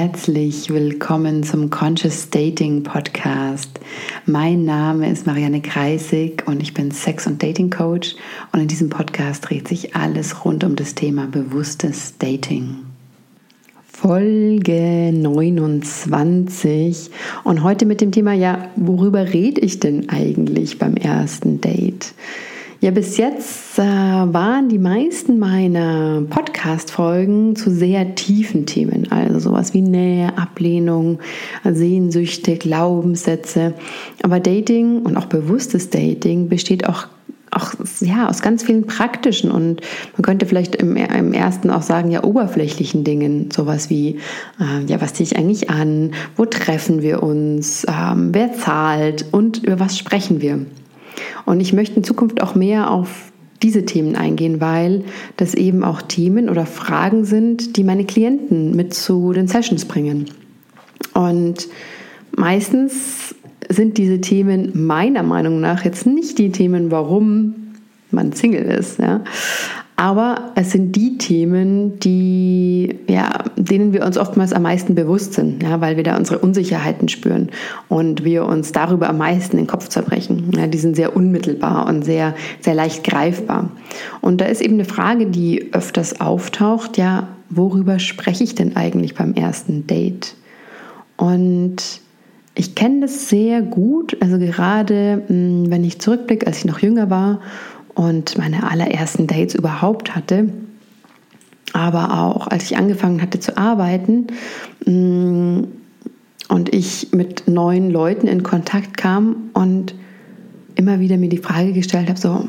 Herzlich 0.00 0.70
willkommen 0.70 1.42
zum 1.42 1.70
Conscious 1.70 2.30
Dating 2.30 2.84
Podcast. 2.84 3.80
Mein 4.26 4.64
Name 4.64 5.10
ist 5.10 5.26
Marianne 5.26 5.60
Kreisig 5.60 6.46
und 6.46 6.62
ich 6.62 6.72
bin 6.72 6.92
Sex- 6.92 7.26
und 7.26 7.42
Dating 7.42 7.68
Coach 7.68 8.14
und 8.52 8.60
in 8.60 8.68
diesem 8.68 8.90
Podcast 8.90 9.50
dreht 9.50 9.66
sich 9.66 9.96
alles 9.96 10.44
rund 10.44 10.62
um 10.62 10.76
das 10.76 10.94
Thema 10.94 11.26
bewusstes 11.26 12.16
Dating. 12.16 12.76
Folge 13.92 15.10
29 15.12 17.10
und 17.42 17.64
heute 17.64 17.84
mit 17.84 18.00
dem 18.00 18.12
Thema, 18.12 18.34
ja, 18.34 18.70
worüber 18.76 19.32
rede 19.32 19.60
ich 19.60 19.80
denn 19.80 20.10
eigentlich 20.10 20.78
beim 20.78 20.94
ersten 20.94 21.60
Date? 21.60 22.14
Ja, 22.80 22.92
bis 22.92 23.16
jetzt 23.16 23.76
äh, 23.80 23.82
waren 23.82 24.68
die 24.68 24.78
meisten 24.78 25.40
meiner 25.40 26.22
Podcast-Folgen 26.30 27.56
zu 27.56 27.72
sehr 27.72 28.14
tiefen 28.14 28.66
Themen, 28.66 29.10
also 29.10 29.40
sowas 29.40 29.74
wie 29.74 29.82
Nähe, 29.82 30.38
Ablehnung, 30.38 31.18
Sehnsüchte, 31.64 32.54
Glaubenssätze. 32.54 33.74
Aber 34.22 34.38
Dating 34.38 35.02
und 35.02 35.16
auch 35.16 35.24
bewusstes 35.24 35.90
Dating 35.90 36.48
besteht 36.48 36.88
auch 36.88 37.08
auch 37.50 37.72
ja, 38.00 38.28
aus 38.28 38.42
ganz 38.42 38.62
vielen 38.62 38.86
praktischen 38.86 39.50
und 39.50 39.80
man 40.12 40.22
könnte 40.22 40.44
vielleicht 40.44 40.76
im, 40.76 40.96
im 40.96 41.32
ersten 41.32 41.70
auch 41.70 41.80
sagen, 41.80 42.10
ja, 42.10 42.22
oberflächlichen 42.22 43.04
Dingen, 43.04 43.50
sowas 43.50 43.88
wie, 43.88 44.18
äh, 44.60 44.84
ja, 44.86 45.00
was 45.00 45.14
ziehe 45.14 45.26
ich 45.26 45.36
eigentlich 45.38 45.70
an, 45.70 46.12
wo 46.36 46.44
treffen 46.44 47.00
wir 47.00 47.22
uns, 47.22 47.86
ähm, 47.88 48.34
wer 48.34 48.52
zahlt? 48.52 49.24
Und 49.32 49.64
über 49.64 49.80
was 49.80 49.96
sprechen 49.96 50.42
wir. 50.42 50.66
Und 51.46 51.60
ich 51.60 51.72
möchte 51.72 51.96
in 51.96 52.04
Zukunft 52.04 52.42
auch 52.42 52.54
mehr 52.54 52.90
auf 52.90 53.32
diese 53.62 53.84
Themen 53.84 54.14
eingehen, 54.16 54.60
weil 54.60 55.04
das 55.36 55.54
eben 55.54 55.82
auch 55.82 56.02
Themen 56.02 56.48
oder 56.48 56.66
Fragen 56.66 57.24
sind, 57.24 57.76
die 57.76 57.84
meine 57.84 58.04
Klienten 58.04 58.74
mit 58.76 58.94
zu 58.94 59.32
den 59.32 59.48
Sessions 59.48 59.84
bringen. 59.84 60.26
Und 61.14 61.68
meistens 62.36 63.34
sind 63.68 63.98
diese 63.98 64.20
Themen 64.20 64.86
meiner 64.86 65.22
Meinung 65.22 65.60
nach 65.60 65.84
jetzt 65.84 66.06
nicht 66.06 66.38
die 66.38 66.50
Themen, 66.52 66.90
warum 66.90 67.54
man 68.10 68.32
Single 68.32 68.62
ist, 68.62 68.98
ja, 68.98 69.22
aber 69.98 70.52
es 70.54 70.70
sind 70.70 70.94
die 70.94 71.18
Themen, 71.18 71.98
die, 71.98 73.00
ja, 73.08 73.30
denen 73.56 73.92
wir 73.92 74.06
uns 74.06 74.16
oftmals 74.16 74.52
am 74.52 74.62
meisten 74.62 74.94
bewusst 74.94 75.34
sind, 75.34 75.60
ja, 75.60 75.80
weil 75.80 75.96
wir 75.96 76.04
da 76.04 76.16
unsere 76.16 76.38
Unsicherheiten 76.38 77.08
spüren 77.08 77.50
und 77.88 78.22
wir 78.22 78.46
uns 78.46 78.70
darüber 78.70 79.08
am 79.08 79.18
meisten 79.18 79.56
den 79.56 79.66
Kopf 79.66 79.88
zerbrechen. 79.88 80.52
Ja, 80.56 80.68
die 80.68 80.78
sind 80.78 80.94
sehr 80.94 81.16
unmittelbar 81.16 81.88
und 81.88 82.04
sehr, 82.04 82.36
sehr 82.60 82.74
leicht 82.74 83.02
greifbar. 83.02 83.72
Und 84.20 84.40
da 84.40 84.44
ist 84.44 84.60
eben 84.60 84.74
eine 84.74 84.84
Frage, 84.84 85.26
die 85.26 85.74
öfters 85.74 86.20
auftaucht, 86.20 86.96
ja, 86.96 87.26
worüber 87.50 87.98
spreche 87.98 88.44
ich 88.44 88.54
denn 88.54 88.76
eigentlich 88.76 89.16
beim 89.16 89.34
ersten 89.34 89.88
Date? 89.88 90.36
Und 91.16 91.82
ich 92.54 92.76
kenne 92.76 93.00
das 93.00 93.28
sehr 93.28 93.62
gut, 93.62 94.16
also 94.20 94.38
gerade 94.38 95.24
hm, 95.26 95.70
wenn 95.70 95.82
ich 95.82 96.00
zurückblicke, 96.00 96.46
als 96.46 96.58
ich 96.58 96.66
noch 96.66 96.78
jünger 96.78 97.10
war 97.10 97.40
und 97.98 98.38
meine 98.38 98.70
allerersten 98.70 99.26
Dates 99.26 99.56
überhaupt 99.56 100.14
hatte. 100.14 100.50
Aber 101.72 102.16
auch 102.16 102.46
als 102.46 102.70
ich 102.70 102.76
angefangen 102.76 103.20
hatte 103.20 103.40
zu 103.40 103.58
arbeiten 103.58 104.28
mm, 104.86 105.64
und 106.48 106.72
ich 106.72 107.08
mit 107.10 107.48
neuen 107.48 107.90
Leuten 107.90 108.28
in 108.28 108.44
Kontakt 108.44 108.96
kam 108.96 109.50
und 109.52 109.96
immer 110.76 111.00
wieder 111.00 111.16
mir 111.16 111.28
die 111.28 111.38
Frage 111.38 111.72
gestellt 111.72 112.08
habe, 112.08 112.20
so, 112.20 112.48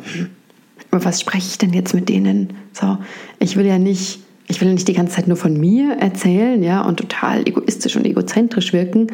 über 0.91 1.03
was 1.03 1.19
spreche 1.19 1.47
ich 1.47 1.57
denn 1.57 1.73
jetzt 1.73 1.95
mit 1.95 2.09
denen? 2.09 2.53
So, 2.71 2.99
ich 3.39 3.57
will 3.57 3.65
ja 3.65 3.79
nicht 3.79 4.19
ich 4.49 4.59
will 4.59 4.73
nicht 4.73 4.87
die 4.87 4.93
ganze 4.93 5.15
Zeit 5.15 5.27
nur 5.27 5.37
von 5.37 5.57
mir 5.57 5.97
erzählen, 5.99 6.61
ja, 6.63 6.81
und 6.81 6.97
total 6.97 7.47
egoistisch 7.47 7.95
und 7.95 8.05
egozentrisch 8.05 8.73
wirken, 8.73 9.07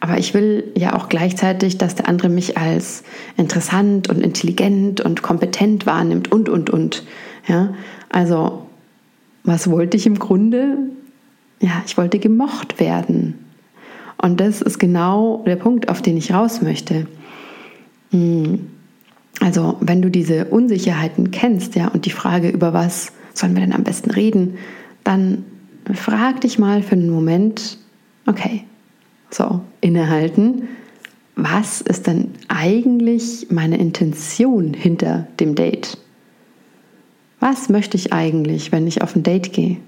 aber 0.00 0.18
ich 0.18 0.34
will 0.34 0.72
ja 0.76 0.96
auch 0.96 1.08
gleichzeitig, 1.08 1.78
dass 1.78 1.94
der 1.94 2.08
andere 2.08 2.28
mich 2.28 2.58
als 2.58 3.04
interessant 3.36 4.10
und 4.10 4.20
intelligent 4.20 5.00
und 5.00 5.22
kompetent 5.22 5.86
wahrnimmt 5.86 6.32
und 6.32 6.48
und 6.48 6.68
und, 6.68 7.04
ja. 7.46 7.74
Also, 8.08 8.66
was 9.44 9.70
wollte 9.70 9.96
ich 9.96 10.04
im 10.06 10.18
Grunde? 10.18 10.78
Ja, 11.60 11.82
ich 11.86 11.96
wollte 11.96 12.18
gemocht 12.18 12.80
werden. 12.80 13.38
Und 14.20 14.40
das 14.40 14.62
ist 14.62 14.80
genau 14.80 15.44
der 15.46 15.56
Punkt, 15.56 15.88
auf 15.88 16.02
den 16.02 16.16
ich 16.16 16.34
raus 16.34 16.60
möchte. 16.60 17.06
Hm. 18.10 18.66
Also, 19.40 19.76
wenn 19.80 20.02
du 20.02 20.10
diese 20.10 20.46
Unsicherheiten 20.46 21.30
kennst, 21.30 21.76
ja, 21.76 21.86
und 21.86 22.04
die 22.04 22.10
Frage, 22.10 22.48
über 22.48 22.74
was 22.74 23.12
sollen 23.34 23.54
wir 23.54 23.62
denn 23.62 23.72
am 23.72 23.84
besten 23.84 24.10
reden, 24.10 24.58
dann 25.04 25.44
frag 25.92 26.40
dich 26.40 26.58
mal 26.58 26.82
für 26.82 26.92
einen 26.92 27.10
Moment, 27.10 27.78
okay, 28.26 28.64
so, 29.30 29.60
innehalten, 29.80 30.68
was 31.34 31.80
ist 31.80 32.06
denn 32.06 32.30
eigentlich 32.48 33.46
meine 33.50 33.78
Intention 33.78 34.74
hinter 34.74 35.26
dem 35.40 35.54
Date? 35.54 35.96
Was 37.40 37.68
möchte 37.68 37.96
ich 37.96 38.12
eigentlich, 38.12 38.70
wenn 38.70 38.86
ich 38.86 39.02
auf 39.02 39.16
ein 39.16 39.22
Date 39.22 39.52
gehe? 39.52 39.78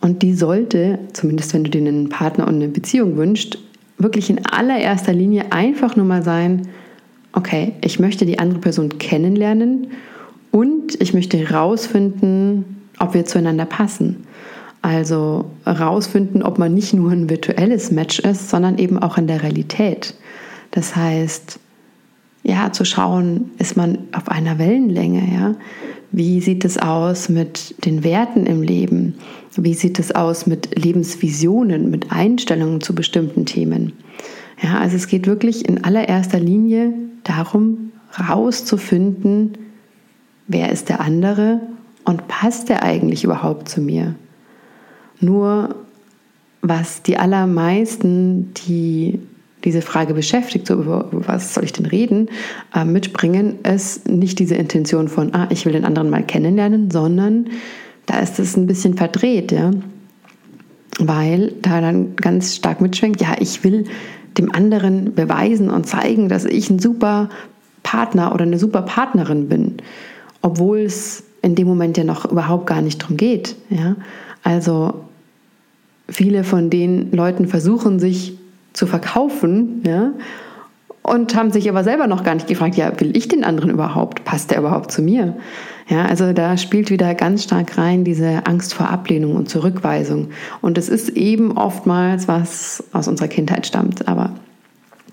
Und 0.00 0.22
die 0.22 0.34
sollte, 0.34 1.00
zumindest 1.12 1.52
wenn 1.52 1.64
du 1.64 1.70
dir 1.70 1.80
einen 1.80 2.08
Partner 2.08 2.46
und 2.46 2.54
eine 2.54 2.68
Beziehung 2.68 3.16
wünschst, 3.16 3.58
wirklich 3.98 4.30
in 4.30 4.46
allererster 4.46 5.12
Linie 5.12 5.50
einfach 5.50 5.96
nur 5.96 6.06
mal 6.06 6.22
sein, 6.22 6.68
okay, 7.32 7.74
ich 7.82 7.98
möchte 7.98 8.24
die 8.24 8.38
andere 8.38 8.60
Person 8.60 8.98
kennenlernen 8.98 9.88
und 10.50 11.00
ich 11.00 11.14
möchte 11.14 11.36
herausfinden, 11.36 12.82
ob 12.98 13.14
wir 13.14 13.24
zueinander 13.24 13.66
passen. 13.66 14.24
Also 14.82 15.46
herausfinden, 15.64 16.42
ob 16.42 16.58
man 16.58 16.74
nicht 16.74 16.94
nur 16.94 17.10
ein 17.10 17.28
virtuelles 17.28 17.90
Match 17.90 18.20
ist, 18.20 18.48
sondern 18.48 18.78
eben 18.78 18.98
auch 18.98 19.18
in 19.18 19.26
der 19.26 19.42
Realität. 19.42 20.14
Das 20.70 20.94
heißt, 20.94 21.58
ja, 22.44 22.72
zu 22.72 22.84
schauen, 22.84 23.50
ist 23.58 23.76
man 23.76 23.98
auf 24.12 24.28
einer 24.28 24.58
Wellenlänge, 24.58 25.22
ja? 25.34 25.54
Wie 26.10 26.40
sieht 26.40 26.64
es 26.64 26.78
aus 26.78 27.28
mit 27.28 27.84
den 27.84 28.02
Werten 28.02 28.46
im 28.46 28.62
Leben? 28.62 29.14
Wie 29.56 29.74
sieht 29.74 29.98
es 29.98 30.14
aus 30.14 30.46
mit 30.46 30.82
Lebensvisionen, 30.82 31.90
mit 31.90 32.10
Einstellungen 32.10 32.80
zu 32.80 32.94
bestimmten 32.94 33.44
Themen? 33.44 33.92
Ja, 34.62 34.78
also 34.78 34.96
es 34.96 35.06
geht 35.06 35.26
wirklich 35.26 35.68
in 35.68 35.84
allererster 35.84 36.40
Linie 36.40 36.94
darum, 37.24 37.92
herauszufinden, 38.10 39.52
wer 40.48 40.72
ist 40.72 40.88
der 40.88 41.00
andere 41.00 41.60
und 42.04 42.26
passt 42.26 42.68
der 42.68 42.82
eigentlich 42.82 43.22
überhaupt 43.22 43.68
zu 43.68 43.80
mir? 43.80 44.14
Nur 45.20 45.76
was 46.62 47.02
die 47.02 47.18
allermeisten, 47.18 48.52
die 48.66 49.20
diese 49.64 49.82
Frage 49.82 50.14
beschäftigt, 50.14 50.66
so 50.66 50.74
über 50.74 51.08
was 51.10 51.54
soll 51.54 51.64
ich 51.64 51.72
denn 51.72 51.86
reden, 51.86 52.28
äh, 52.74 52.84
mitbringen, 52.84 53.58
ist 53.64 54.08
nicht 54.08 54.38
diese 54.38 54.54
Intention 54.54 55.08
von, 55.08 55.34
ah, 55.34 55.48
ich 55.50 55.66
will 55.66 55.72
den 55.72 55.84
anderen 55.84 56.10
mal 56.10 56.22
kennenlernen, 56.22 56.90
sondern 56.90 57.48
da 58.06 58.20
ist 58.20 58.38
es 58.38 58.56
ein 58.56 58.66
bisschen 58.66 58.94
verdreht, 58.94 59.52
ja. 59.52 59.72
Weil 61.00 61.52
da 61.60 61.80
dann 61.80 62.16
ganz 62.16 62.56
stark 62.56 62.80
mitschwenkt, 62.80 63.20
ja, 63.20 63.36
ich 63.38 63.62
will 63.64 63.84
dem 64.38 64.52
anderen 64.54 65.14
beweisen 65.14 65.70
und 65.70 65.86
zeigen, 65.86 66.28
dass 66.28 66.44
ich 66.44 66.70
ein 66.70 66.78
super 66.78 67.28
Partner 67.82 68.34
oder 68.34 68.44
eine 68.44 68.58
super 68.58 68.82
Partnerin 68.82 69.48
bin 69.48 69.76
obwohl 70.42 70.78
es 70.78 71.24
in 71.42 71.54
dem 71.54 71.66
Moment 71.66 71.96
ja 71.96 72.04
noch 72.04 72.24
überhaupt 72.30 72.66
gar 72.66 72.82
nicht 72.82 73.02
darum 73.02 73.16
geht. 73.16 73.56
Ja? 73.70 73.96
Also 74.42 75.04
viele 76.08 76.44
von 76.44 76.70
den 76.70 77.12
Leuten 77.12 77.46
versuchen 77.46 77.98
sich 77.98 78.38
zu 78.72 78.86
verkaufen 78.86 79.82
ja? 79.86 80.12
und 81.02 81.34
haben 81.34 81.50
sich 81.50 81.68
aber 81.68 81.84
selber 81.84 82.06
noch 82.06 82.24
gar 82.24 82.34
nicht 82.34 82.48
gefragt, 82.48 82.76
ja, 82.76 82.98
will 83.00 83.16
ich 83.16 83.28
den 83.28 83.44
anderen 83.44 83.70
überhaupt? 83.70 84.24
Passt 84.24 84.50
der 84.50 84.58
überhaupt 84.58 84.90
zu 84.92 85.02
mir? 85.02 85.36
Ja, 85.88 86.04
also 86.04 86.34
da 86.34 86.58
spielt 86.58 86.90
wieder 86.90 87.14
ganz 87.14 87.44
stark 87.44 87.78
rein 87.78 88.04
diese 88.04 88.46
Angst 88.46 88.74
vor 88.74 88.90
Ablehnung 88.90 89.36
und 89.36 89.48
Zurückweisung. 89.48 90.28
Und 90.60 90.76
es 90.76 90.90
ist 90.90 91.10
eben 91.10 91.56
oftmals 91.56 92.28
was 92.28 92.84
aus 92.92 93.08
unserer 93.08 93.28
Kindheit 93.28 93.66
stammt, 93.66 94.06
aber 94.06 94.32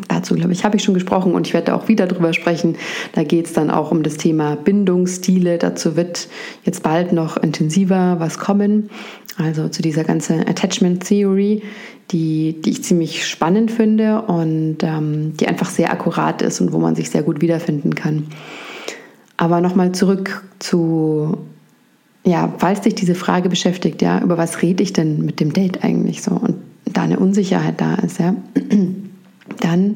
Dazu, 0.09 0.35
glaube 0.35 0.51
ich, 0.51 0.65
habe 0.65 0.75
ich 0.75 0.83
schon 0.83 0.93
gesprochen 0.93 1.33
und 1.33 1.47
ich 1.47 1.53
werde 1.53 1.73
auch 1.73 1.87
wieder 1.87 2.05
darüber 2.05 2.33
sprechen. 2.33 2.75
Da 3.13 3.23
geht 3.23 3.45
es 3.45 3.53
dann 3.53 3.71
auch 3.71 3.91
um 3.91 4.03
das 4.03 4.17
Thema 4.17 4.55
Bindungsstile. 4.55 5.57
Dazu 5.57 5.95
wird 5.95 6.27
jetzt 6.63 6.83
bald 6.83 7.13
noch 7.13 7.37
intensiver 7.37 8.17
was 8.19 8.37
kommen. 8.37 8.89
Also 9.37 9.69
zu 9.69 9.81
dieser 9.81 10.03
ganzen 10.03 10.41
Attachment 10.41 11.05
Theory, 11.05 11.63
die, 12.11 12.61
die 12.61 12.71
ich 12.71 12.83
ziemlich 12.83 13.25
spannend 13.27 13.71
finde 13.71 14.21
und 14.23 14.77
ähm, 14.83 15.35
die 15.37 15.47
einfach 15.47 15.69
sehr 15.69 15.91
akkurat 15.91 16.41
ist 16.41 16.59
und 16.61 16.73
wo 16.73 16.79
man 16.79 16.95
sich 16.95 17.09
sehr 17.09 17.23
gut 17.23 17.41
wiederfinden 17.41 17.95
kann. 17.95 18.27
Aber 19.37 19.61
nochmal 19.61 19.93
zurück 19.93 20.43
zu, 20.59 21.37
ja, 22.23 22.53
falls 22.57 22.81
dich 22.81 22.95
diese 22.95 23.15
Frage 23.15 23.49
beschäftigt, 23.49 24.01
ja, 24.01 24.21
über 24.21 24.37
was 24.37 24.61
rede 24.61 24.83
ich 24.83 24.93
denn 24.93 25.25
mit 25.25 25.39
dem 25.39 25.51
Date 25.51 25.83
eigentlich 25.83 26.21
so 26.21 26.31
und 26.31 26.55
da 26.85 27.01
eine 27.01 27.19
Unsicherheit 27.19 27.81
da 27.81 27.95
ist, 27.95 28.19
ja 28.19 28.35
dann 29.59 29.95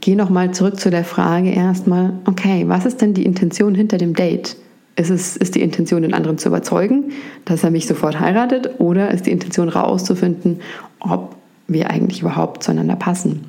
geh 0.00 0.14
noch 0.14 0.30
mal 0.30 0.52
zurück 0.52 0.78
zu 0.78 0.90
der 0.90 1.04
Frage 1.04 1.50
erstmal, 1.50 2.12
okay, 2.26 2.64
was 2.68 2.86
ist 2.86 3.00
denn 3.00 3.14
die 3.14 3.24
Intention 3.24 3.74
hinter 3.74 3.98
dem 3.98 4.14
Date? 4.14 4.56
ist, 4.96 5.10
es, 5.10 5.36
ist 5.36 5.54
die 5.54 5.62
Intention, 5.62 6.02
den 6.02 6.14
anderen 6.14 6.38
zu 6.38 6.48
überzeugen, 6.48 7.12
dass 7.44 7.62
er 7.62 7.70
mich 7.70 7.86
sofort 7.86 8.18
heiratet, 8.18 8.80
oder 8.80 9.10
ist 9.10 9.26
die 9.26 9.30
Intention 9.30 9.72
herauszufinden, 9.72 10.60
ob 11.00 11.36
wir 11.68 11.90
eigentlich 11.90 12.22
überhaupt 12.22 12.62
zueinander 12.62 12.96
passen? 12.96 13.44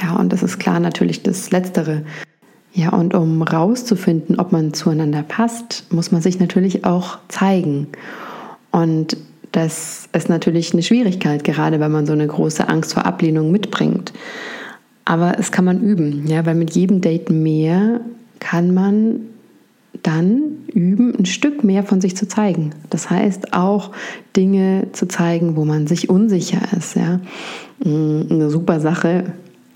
Ja, 0.00 0.16
und 0.16 0.32
das 0.32 0.42
ist 0.42 0.58
klar 0.58 0.78
natürlich 0.78 1.22
das 1.22 1.50
Letztere. 1.50 2.02
Ja, 2.72 2.90
und 2.90 3.14
um 3.14 3.42
rauszufinden, 3.42 4.38
ob 4.38 4.52
man 4.52 4.72
zueinander 4.72 5.22
passt, 5.22 5.92
muss 5.92 6.12
man 6.12 6.22
sich 6.22 6.38
natürlich 6.38 6.84
auch 6.84 7.18
zeigen. 7.28 7.88
Und 8.70 9.16
das 9.52 10.08
ist 10.12 10.28
natürlich 10.28 10.72
eine 10.72 10.82
Schwierigkeit, 10.82 11.44
gerade 11.44 11.78
wenn 11.78 11.92
man 11.92 12.06
so 12.06 12.14
eine 12.14 12.26
große 12.26 12.68
Angst 12.68 12.94
vor 12.94 13.04
Ablehnung 13.04 13.52
mitbringt. 13.52 14.12
Aber 15.04 15.38
es 15.38 15.52
kann 15.52 15.64
man 15.64 15.82
üben, 15.82 16.26
ja, 16.26 16.46
weil 16.46 16.54
mit 16.54 16.74
jedem 16.74 17.00
Date 17.00 17.30
mehr 17.30 18.00
kann 18.40 18.72
man 18.72 19.20
dann 20.02 20.40
üben, 20.72 21.14
ein 21.16 21.26
Stück 21.26 21.64
mehr 21.64 21.82
von 21.84 22.00
sich 22.00 22.16
zu 22.16 22.26
zeigen. 22.26 22.70
Das 22.90 23.10
heißt 23.10 23.52
auch 23.52 23.92
Dinge 24.36 24.88
zu 24.92 25.06
zeigen, 25.06 25.54
wo 25.56 25.64
man 25.64 25.86
sich 25.86 26.08
unsicher 26.08 26.60
ist. 26.76 26.96
Ja. 26.96 27.20
Mm, 27.84 28.22
eine 28.30 28.50
super 28.50 28.80
Sache, 28.80 29.32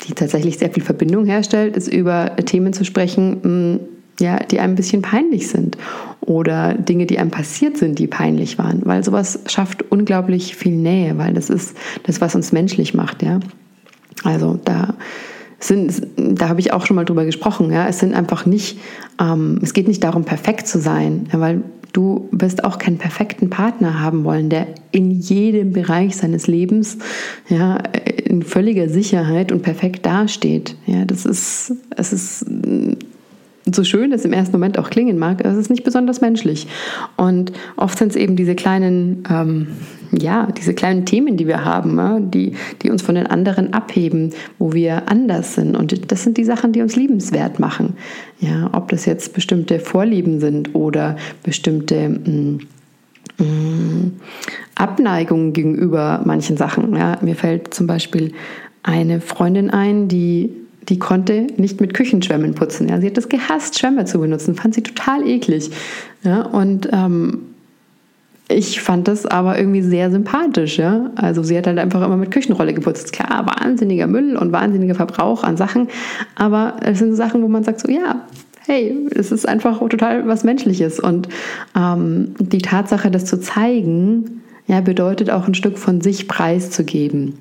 die 0.06 0.14
tatsächlich 0.14 0.58
sehr 0.58 0.70
viel 0.70 0.82
Verbindung 0.82 1.26
herstellt, 1.26 1.76
ist 1.76 1.88
über 1.88 2.34
Themen 2.37 2.73
zu 2.73 2.84
sprechen, 2.84 3.75
mm, 3.75 3.81
ja, 4.20 4.38
die 4.38 4.58
einem 4.58 4.73
ein 4.73 4.76
bisschen 4.76 5.02
peinlich 5.02 5.49
sind 5.49 5.76
oder 6.26 6.75
Dinge, 6.75 7.06
die 7.06 7.19
einem 7.19 7.31
passiert 7.31 7.78
sind, 7.78 7.99
die 7.99 8.06
peinlich 8.06 8.58
waren, 8.58 8.82
weil 8.84 9.02
sowas 9.05 9.40
schafft 9.46 9.90
unglaublich 9.90 10.56
viel 10.56 10.76
Nähe, 10.76 11.17
weil 11.19 11.32
das 11.32 11.50
ist 11.50 11.76
das, 12.02 12.20
was 12.20 12.34
uns 12.34 12.52
menschlich 12.52 12.94
macht, 12.94 13.23
ja. 13.23 13.40
Also 14.25 14.58
da 14.64 14.94
sind, 15.58 16.02
da 16.17 16.49
habe 16.49 16.61
ich 16.61 16.73
auch 16.73 16.84
schon 16.84 16.96
mal 16.96 17.05
drüber 17.05 17.25
gesprochen, 17.25 17.70
ja, 17.73 17.88
es 17.88 18.00
sind 18.00 18.14
einfach 18.14 18.44
nicht, 18.44 18.78
ähm, 19.20 19.58
es 19.62 19.73
geht 19.73 19.88
nicht 19.88 20.05
darum, 20.05 20.25
perfekt 20.25 20.67
zu 20.67 20.81
sein, 20.81 21.28
ja, 21.32 21.40
weil 21.40 21.62
du 21.93 22.28
wirst 22.31 22.64
auch 22.64 22.78
keinen 22.78 22.99
perfekten 22.99 23.49
Partner 23.49 24.00
haben 24.00 24.25
wollen, 24.25 24.50
der 24.50 24.67
in 24.93 25.11
jedem 25.11 25.73
Bereich 25.73 26.17
seines 26.17 26.46
Lebens 26.46 26.99
ja, 27.49 27.78
in 28.25 28.43
völliger 28.43 28.88
Sicherheit 28.90 29.50
und 29.50 29.62
perfekt 29.62 30.05
dasteht. 30.05 30.76
Ja, 30.87 31.06
das 31.06 31.25
ist, 31.25 31.73
es 31.96 32.12
ist 32.12 32.46
so 33.73 33.83
schön 33.83 34.13
es 34.13 34.25
im 34.25 34.33
ersten 34.33 34.53
Moment 34.53 34.79
auch 34.79 34.91
klingen 34.91 35.19
mag, 35.19 35.45
es 35.45 35.57
ist 35.57 35.71
nicht 35.71 35.85
besonders 35.85 36.21
menschlich. 36.21 36.69
Und 37.17 37.53
oft 37.77 37.99
sind 37.99 38.11
es 38.11 38.17
eben 38.17 38.37
diese 38.37 38.55
kleinen, 38.55 39.25
ähm, 39.29 39.69
ja, 40.13 40.47
diese 40.53 40.73
kleinen 40.73 41.05
Themen, 41.05 41.37
die 41.37 41.49
wir 41.49 41.65
haben, 41.65 41.99
ja, 41.99 42.21
die, 42.21 42.53
die 42.83 42.91
uns 42.91 43.03
von 43.03 43.17
den 43.17 43.27
anderen 43.27 43.73
abheben, 43.73 44.33
wo 44.59 44.73
wir 44.73 45.11
anders 45.11 45.55
sind. 45.55 45.77
Und 45.77 46.13
das 46.13 46.23
sind 46.23 46.37
die 46.37 46.45
Sachen, 46.45 46.73
die 46.73 46.81
uns 46.81 46.95
liebenswert 46.95 47.59
machen. 47.59 47.95
Ja, 48.39 48.71
ob 48.73 48.89
das 48.91 49.05
jetzt 49.05 49.35
bestimmte 49.35 49.81
Vorlieben 49.81 50.39
sind 50.39 50.75
oder 50.75 51.17
bestimmte 51.43 52.09
mm, 52.09 52.59
mm, 53.39 54.12
Abneigungen 54.77 55.53
gegenüber 55.53 56.21
manchen 56.25 56.57
Sachen. 56.57 56.95
Ja, 56.95 57.19
mir 57.21 57.35
fällt 57.35 57.75
zum 57.75 57.89
Beispiel 57.89 58.33
eine 58.85 59.21
Freundin 59.21 59.71
ein, 59.71 60.07
die 60.07 60.51
die 60.88 60.99
konnte 60.99 61.47
nicht 61.56 61.81
mit 61.81 61.94
Küchenschwämmen 61.94 62.55
putzen. 62.55 62.88
Ja. 62.88 63.00
Sie 63.00 63.06
hat 63.06 63.19
es 63.19 63.29
gehasst, 63.29 63.79
Schwämme 63.79 64.05
zu 64.05 64.21
benutzen, 64.21 64.55
fand 64.55 64.75
sie 64.75 64.83
total 64.83 65.27
eklig. 65.27 65.71
Ja. 66.23 66.43
Und 66.43 66.88
ähm, 66.93 67.43
ich 68.49 68.81
fand 68.81 69.09
das 69.09 69.27
aber 69.27 69.59
irgendwie 69.59 69.83
sehr 69.83 70.11
sympathisch. 70.11 70.79
Ja. 70.79 71.11
Also 71.17 71.43
sie 71.43 71.56
hat 71.59 71.67
halt 71.67 71.79
einfach 71.79 72.05
immer 72.05 72.17
mit 72.17 72.31
Küchenrolle 72.31 72.75
geputzt. 72.75 73.12
Klar, 73.12 73.47
wahnsinniger 73.47 74.06
Müll 74.06 74.37
und 74.37 74.53
wahnsinniger 74.53 74.94
Verbrauch 74.94 75.43
an 75.43 75.56
Sachen, 75.56 75.88
aber 76.37 76.77
es 76.83 76.99
sind 76.99 77.15
Sachen, 77.15 77.43
wo 77.43 77.49
man 77.49 77.65
sagt 77.65 77.81
so, 77.81 77.91
ja, 77.91 78.27
hey, 78.67 79.09
es 79.15 79.33
ist 79.33 79.49
einfach 79.49 79.81
total 79.88 80.27
was 80.27 80.44
Menschliches. 80.44 81.00
Und 81.00 81.29
ähm, 81.77 82.35
die 82.38 82.59
Tatsache, 82.59 83.11
das 83.11 83.25
zu 83.25 83.41
zeigen, 83.41 84.43
ja, 84.67 84.81
bedeutet 84.81 85.31
auch 85.31 85.47
ein 85.47 85.55
Stück 85.55 85.79
von 85.79 86.00
sich 86.00 86.27
preiszugeben. 86.29 87.38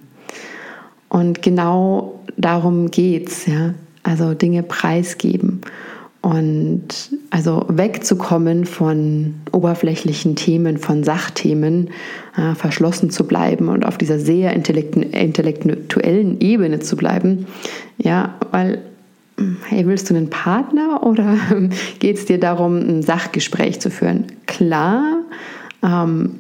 Und 1.10 1.42
genau 1.42 2.15
darum 2.38 2.92
geht's, 2.92 3.46
ja. 3.46 3.74
Also 4.04 4.36
Dinge 4.36 4.62
preisgeben 4.62 5.62
und 6.22 6.88
also 7.32 7.66
wegzukommen 7.70 8.66
von 8.66 9.36
oberflächlichen 9.52 10.36
Themen, 10.36 10.78
von 10.78 11.04
Sachthemen, 11.04 11.90
äh, 12.38 12.56
verschlossen 12.56 13.10
zu 13.10 13.28
bleiben 13.28 13.68
und 13.68 13.86
auf 13.86 13.98
dieser 13.98 14.20
sehr 14.20 14.54
intellektuellen 14.54 16.40
Ebene 16.40 16.80
zu 16.80 16.96
bleiben. 16.98 17.46
Ja, 17.98 18.36
weil 18.52 18.82
hey, 19.68 19.86
willst 19.86 20.10
du 20.10 20.16
einen 20.16 20.30
Partner 20.30 21.04
oder 21.04 21.38
geht 22.00 22.18
es 22.18 22.26
dir 22.26 22.40
darum, 22.40 22.78
ein 22.78 23.02
Sachgespräch 23.02 23.80
zu 23.80 23.92
führen? 23.92 24.26
Klar, 24.48 25.24
ähm, 25.84 26.40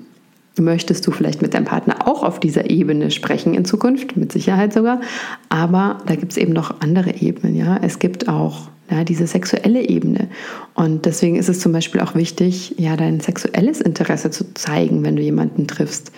möchtest 0.58 1.06
du 1.06 1.12
vielleicht 1.12 1.42
mit 1.42 1.54
deinem 1.54 1.66
Partner 1.66 2.08
auch 2.08 2.24
auf 2.24 2.40
dieser 2.40 2.70
Ebene 2.70 3.12
sprechen 3.12 3.54
in 3.54 3.66
Zukunft, 3.66 4.16
mit 4.18 4.32
Sicherheit 4.32 4.74
sogar. 4.74 5.02
Aber 5.50 6.00
da 6.06 6.16
gibt 6.16 6.32
es 6.32 6.38
eben 6.38 6.54
noch 6.54 6.82
andere 6.82 7.16
Ebenen. 7.16 7.56
Ja, 7.56 7.78
es 7.82 8.00
gibt 8.00 8.30
auch 8.30 8.70
ja, 8.90 9.04
diese 9.04 9.28
sexuelle 9.28 9.88
Ebene. 9.88 10.28
Und 10.74 11.06
deswegen 11.06 11.36
ist 11.36 11.50
es 11.50 11.60
zum 11.60 11.72
Beispiel 11.72 12.02
auch 12.02 12.16
wichtig, 12.16 12.76
ja, 12.78 12.96
dein 12.96 13.20
sexuelles 13.20 13.82
Interesse 13.82 14.32
zu 14.32 14.54
zeigen, 14.54 15.04
wenn 15.04 15.16
du 15.16 15.22
jemanden 15.22 15.68
triffst. 15.68 16.12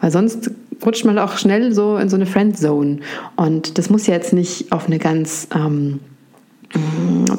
Weil 0.00 0.10
sonst 0.10 0.50
rutscht 0.84 1.04
man 1.04 1.18
auch 1.18 1.36
schnell 1.36 1.72
so 1.72 1.96
in 1.96 2.08
so 2.08 2.16
eine 2.16 2.26
Friendzone. 2.26 2.98
Und 3.36 3.78
das 3.78 3.90
muss 3.90 4.06
ja 4.06 4.14
jetzt 4.14 4.32
nicht 4.32 4.72
auf 4.72 4.86
eine 4.86 4.98
ganz 4.98 5.48
ähm, 5.54 6.00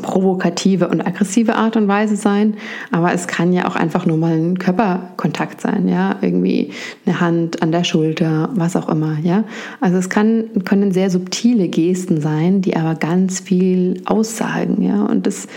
provokative 0.01 0.87
und 0.87 1.05
aggressive 1.05 1.55
Art 1.55 1.75
und 1.75 1.87
Weise 1.87 2.15
sein, 2.15 2.55
aber 2.91 3.13
es 3.13 3.27
kann 3.27 3.53
ja 3.53 3.67
auch 3.67 3.75
einfach 3.75 4.05
nur 4.05 4.17
mal 4.17 4.33
ein 4.33 4.57
Körperkontakt 4.59 5.61
sein, 5.61 5.87
ja, 5.87 6.15
irgendwie 6.21 6.71
eine 7.05 7.19
Hand 7.19 7.61
an 7.61 7.71
der 7.71 7.83
Schulter, 7.83 8.49
was 8.53 8.75
auch 8.75 8.89
immer, 8.89 9.17
ja. 9.21 9.43
Also 9.81 9.97
es 9.97 10.09
kann, 10.09 10.63
können 10.63 10.91
sehr 10.91 11.09
subtile 11.09 11.67
Gesten 11.67 12.21
sein, 12.21 12.61
die 12.61 12.75
aber 12.75 12.95
ganz 12.95 13.39
viel 13.39 14.01
aussagen, 14.05 14.81
ja, 14.81 15.03
und 15.03 15.27
das 15.27 15.47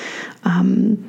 ähm, 0.46 1.04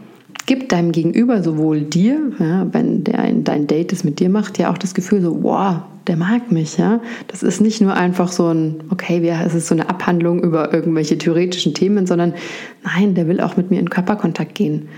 gibt 0.50 0.72
deinem 0.72 0.92
Gegenüber 0.92 1.44
sowohl 1.44 1.82
dir, 1.82 2.32
ja, 2.40 2.66
wenn 2.72 3.04
der 3.04 3.32
dein 3.32 3.68
Date 3.68 3.94
es 3.94 4.04
mit 4.04 4.20
dir 4.20 4.30
macht, 4.30 4.58
ja 4.58 4.72
auch 4.72 4.80
das 4.80 4.96
Gefühl 4.96 5.22
so, 5.22 5.44
wow, 5.44 5.82
der 6.08 6.18
mag 6.18 6.52
mich, 6.52 6.80
ja. 6.80 7.02
Das 7.28 7.44
ist 7.44 7.62
nicht 7.62 7.82
nur 7.82 7.94
einfach 7.94 8.32
so 8.32 8.48
ein, 8.48 8.78
okay, 8.90 9.22
es 9.46 9.54
ist 9.54 9.68
so 9.68 9.76
eine 9.76 9.88
Abhandlung 9.92 10.42
über 10.42 10.74
irgendwelche 10.74 11.20
theoretischen 11.20 11.76
Themen, 11.76 12.08
sondern 12.08 12.34
nein, 12.84 13.14
der 13.14 13.28
will 13.28 13.42
auch 13.42 13.58
mit 13.58 13.70
mir 13.70 13.80
in 13.80 13.92
Körperkontakt 13.92 14.56
gehen. 14.56 14.90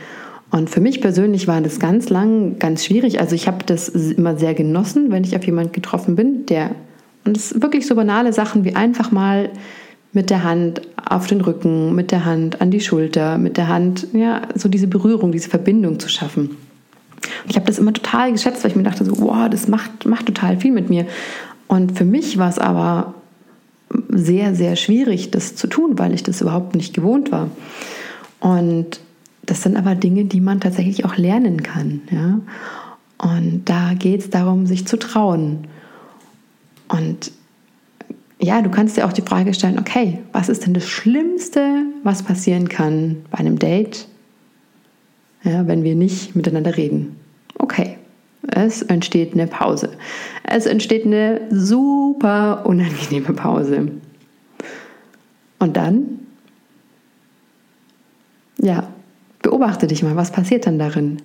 Und 0.52 0.70
für 0.70 0.80
mich 0.80 1.02
persönlich 1.02 1.50
war 1.50 1.60
das 1.60 1.82
ganz 1.82 2.10
lang 2.10 2.58
ganz 2.58 2.86
schwierig. 2.86 3.20
Also 3.20 3.36
ich 3.36 3.46
habe 3.48 3.66
das 3.66 3.90
immer 3.90 4.38
sehr 4.38 4.54
genossen, 4.54 5.12
wenn 5.12 5.26
ich 5.26 5.36
auf 5.36 5.44
jemanden 5.44 5.74
getroffen 5.74 6.16
bin, 6.16 6.46
der 6.46 6.72
und 7.26 7.36
es 7.36 7.50
sind 7.50 7.62
wirklich 7.62 7.86
so 7.86 7.96
banale 7.96 8.32
Sachen 8.32 8.64
wie 8.64 8.76
einfach 8.76 9.12
mal 9.12 9.50
mit 10.14 10.30
der 10.30 10.44
Hand 10.44 10.82
auf 11.04 11.28
den 11.28 11.42
Rücken, 11.42 11.96
mit 11.96 12.12
der 12.12 12.26
Hand 12.26 12.62
an 12.62 12.72
die 12.72 12.82
Schulter, 12.82 13.38
mit 13.38 13.58
der 13.58 13.68
Hand, 13.68 14.08
ja, 14.14 14.42
so 14.56 14.70
diese 14.70 14.88
Berührung, 14.88 15.32
diese 15.32 15.50
Verbindung 15.50 16.00
zu 16.00 16.10
schaffen. 16.10 16.50
Und 16.50 17.50
ich 17.50 17.56
habe 17.56 17.66
das 17.66 17.80
immer 17.80 17.94
total 17.94 18.32
geschätzt, 18.32 18.64
weil 18.64 18.72
ich 18.72 18.78
mir 18.78 18.84
dachte 18.84 19.06
so, 19.06 19.20
wow, 19.20 19.50
das 19.50 19.68
macht, 19.68 20.06
macht 20.06 20.26
total 20.26 20.58
viel 20.58 20.72
mit 20.72 20.90
mir. 20.90 21.06
Und 21.68 21.98
für 21.98 22.06
mich 22.06 22.38
war 22.38 22.50
es 22.50 22.60
aber 22.60 23.14
sehr, 24.10 24.56
sehr 24.56 24.76
schwierig, 24.76 25.32
das 25.32 25.56
zu 25.56 25.68
tun, 25.68 25.98
weil 25.98 26.14
ich 26.14 26.24
das 26.24 26.42
überhaupt 26.42 26.76
nicht 26.76 26.94
gewohnt 26.94 27.32
war. 27.32 27.50
Und 28.40 29.00
das 29.46 29.64
sind 29.64 29.78
aber 29.78 29.96
Dinge, 29.96 30.26
die 30.26 30.42
man 30.42 30.60
tatsächlich 30.60 31.06
auch 31.06 31.18
lernen 31.18 31.64
kann. 31.64 32.02
Ja? 32.12 32.40
Und 33.18 33.64
da 33.66 33.94
geht 33.94 34.22
es 34.22 34.30
darum, 34.30 34.66
sich 34.66 34.88
zu 34.88 34.98
trauen. 34.98 35.68
Und 36.88 37.32
ja, 38.42 38.62
du 38.62 38.70
kannst 38.72 38.98
dir 38.98 39.06
auch 39.06 39.14
die 39.14 39.22
Frage 39.22 39.54
stellen, 39.54 39.78
okay, 39.78 40.20
was 40.32 40.50
ist 40.50 40.66
denn 40.66 40.74
das 40.74 40.88
Schlimmste, 40.88 41.84
was 42.04 42.24
passieren 42.24 42.70
kann 42.70 43.18
bei 43.30 43.38
einem 43.38 43.60
Date, 43.60 44.08
ja, 45.44 45.68
wenn 45.68 45.84
wir 45.84 45.96
nicht 45.96 46.36
miteinander 46.36 46.76
reden. 46.76 47.16
Okay, 47.58 47.98
es 48.48 48.82
entsteht 48.82 49.34
eine 49.34 49.48
Pause. 49.48 49.92
Es 50.44 50.66
entsteht 50.66 51.06
eine 51.06 51.42
super 51.52 52.64
unangenehme 52.66 53.34
Pause. 53.34 53.92
Und 55.60 55.78
dann, 55.78 56.20
ja, 58.58 58.88
beobachte 59.44 59.86
dich 59.86 60.02
mal, 60.02 60.16
was 60.16 60.32
passiert 60.32 60.66
dann 60.66 60.80
darin? 60.80 61.18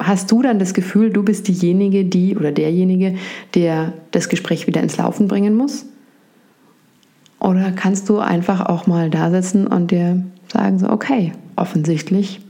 Hast 0.00 0.32
du 0.32 0.42
dann 0.42 0.58
das 0.58 0.74
Gefühl, 0.74 1.10
du 1.10 1.22
bist 1.22 1.46
diejenige, 1.46 2.04
die 2.04 2.36
oder 2.36 2.50
derjenige, 2.50 3.14
der 3.54 3.92
das 4.10 4.28
Gespräch 4.28 4.66
wieder 4.66 4.80
ins 4.80 4.96
Laufen 4.96 5.28
bringen 5.28 5.54
muss? 5.54 5.86
Oder 7.42 7.72
kannst 7.72 8.08
du 8.08 8.20
einfach 8.20 8.60
auch 8.66 8.86
mal 8.86 9.10
da 9.10 9.30
sitzen 9.30 9.66
und 9.66 9.90
dir 9.90 10.22
sagen, 10.52 10.78
so, 10.78 10.88
okay, 10.88 11.32
offensichtlich 11.56 12.40